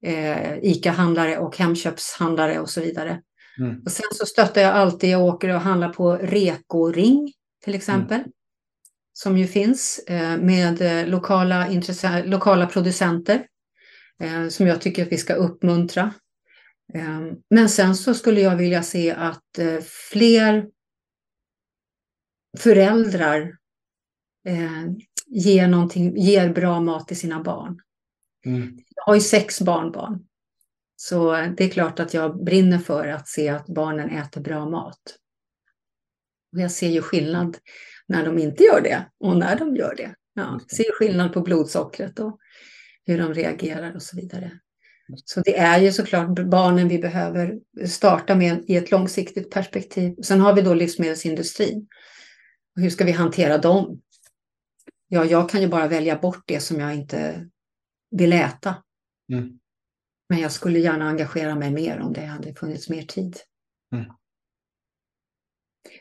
[0.06, 3.22] eh, ICA-handlare och Hemköpshandlare och så vidare.
[3.60, 3.82] Mm.
[3.86, 7.34] Och sen så stöttar jag alltid, jag åker och handlar på Reko-ring
[7.64, 8.20] till exempel.
[8.20, 8.32] Mm.
[9.14, 11.68] Som ju finns eh, med eh, lokala,
[12.26, 13.46] lokala producenter.
[14.20, 16.14] Eh, som jag tycker att vi ska uppmuntra.
[16.94, 19.80] Ehm, men sen så skulle jag vilja se att eh,
[20.12, 20.70] fler
[22.58, 23.58] föräldrar
[24.48, 24.92] eh,
[25.28, 27.80] ger, någonting, ger bra mat till sina barn.
[28.46, 28.80] Mm.
[28.96, 30.26] Jag har ju sex barnbarn.
[30.96, 35.02] Så det är klart att jag brinner för att se att barnen äter bra mat.
[36.54, 37.58] Och jag ser ju skillnad
[38.08, 40.16] när de inte gör det och när de gör det.
[40.34, 42.40] Ja, ser skillnad på blodsockret och
[43.06, 44.60] hur de reagerar och så vidare.
[45.26, 50.16] Så det är ju såklart barnen vi behöver starta med i ett långsiktigt perspektiv.
[50.24, 51.88] Sen har vi då livsmedelsindustrin.
[52.76, 54.02] hur ska vi hantera dem?
[55.08, 57.50] Ja, jag kan ju bara välja bort det som jag inte
[58.12, 58.84] vill äta.
[59.34, 59.60] Mm.
[60.30, 63.38] Men jag skulle gärna engagera mig mer om det hade funnits mer tid.
[63.94, 64.06] Mm.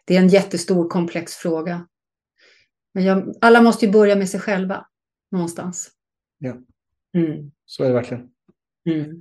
[0.05, 1.89] Det är en jättestor komplex fråga.
[2.95, 4.87] Men jag, alla måste ju börja med sig själva
[5.31, 5.91] någonstans.
[6.39, 6.57] Ja,
[7.15, 7.53] mm.
[7.65, 8.31] så är det verkligen.
[8.87, 9.21] Mm.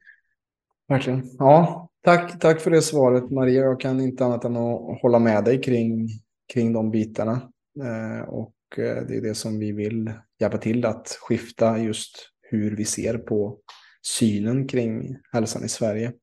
[0.87, 1.23] Verkligen.
[1.37, 3.61] Ja, tack, tack för det svaret Maria.
[3.61, 6.09] Jag kan inte annat än att hålla med dig kring,
[6.53, 7.41] kring de bitarna.
[7.83, 12.75] Eh, och eh, det är det som vi vill hjälpa till att skifta just hur
[12.75, 13.57] vi ser på
[14.01, 16.13] synen kring hälsan i Sverige.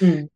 [0.00, 0.28] Mm.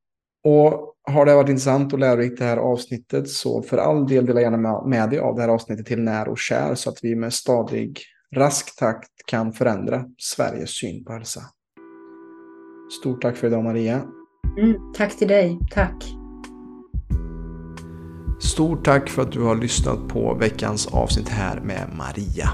[0.45, 4.41] Och har det varit intressant och lärorikt det här avsnittet så för all del dela
[4.41, 7.33] gärna med dig av det här avsnittet till när och kär så att vi med
[7.33, 8.01] stadig
[8.35, 11.41] rask takt kan förändra Sveriges syn på hälsa.
[13.01, 14.03] Stort tack för idag Maria.
[14.59, 15.59] Mm, tack till dig.
[15.70, 16.14] Tack.
[18.40, 22.51] Stort tack för att du har lyssnat på veckans avsnitt här med Maria.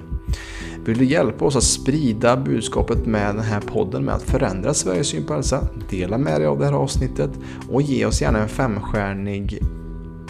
[0.84, 5.06] Vill du hjälpa oss att sprida budskapet med den här podden med att förändra Sveriges
[5.06, 5.68] syn på hälsa?
[5.90, 7.30] Dela med dig av det här avsnittet
[7.70, 9.58] och ge oss gärna en femstjärnig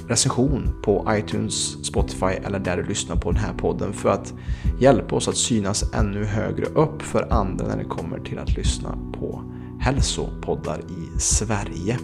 [0.08, 4.34] recension på iTunes, Spotify eller där du lyssnar på den här podden för att
[4.80, 8.98] hjälpa oss att synas ännu högre upp för andra när det kommer till att lyssna
[9.12, 9.42] på
[9.80, 11.98] hälsopoddar i Sverige.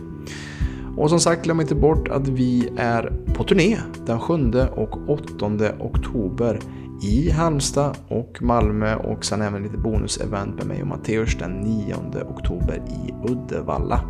[0.96, 4.34] Och som sagt, glöm inte bort att vi är på turné den 7
[4.76, 6.60] och 8 oktober
[7.02, 11.94] i Halmstad och Malmö och sen även lite bonusevent med mig och Matteus den 9
[12.36, 14.00] oktober i Uddevalla.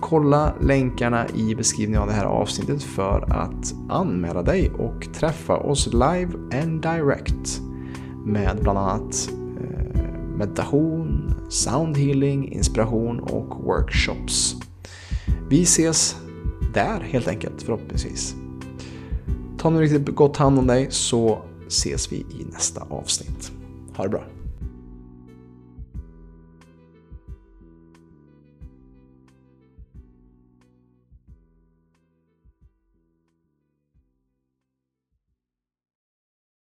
[0.00, 5.86] Kolla länkarna i beskrivningen av det här avsnittet för att anmäla dig och träffa oss
[5.86, 6.28] live
[6.62, 7.60] and direct
[8.24, 14.56] med bland annat eh, meditation, soundhealing, inspiration och workshops.
[15.48, 16.16] Vi ses
[16.74, 18.34] där helt enkelt förhoppningsvis.
[19.58, 23.52] Ta nu riktigt gott hand om dig så ses vi i nästa avsnitt.
[23.96, 24.37] Ha det bra!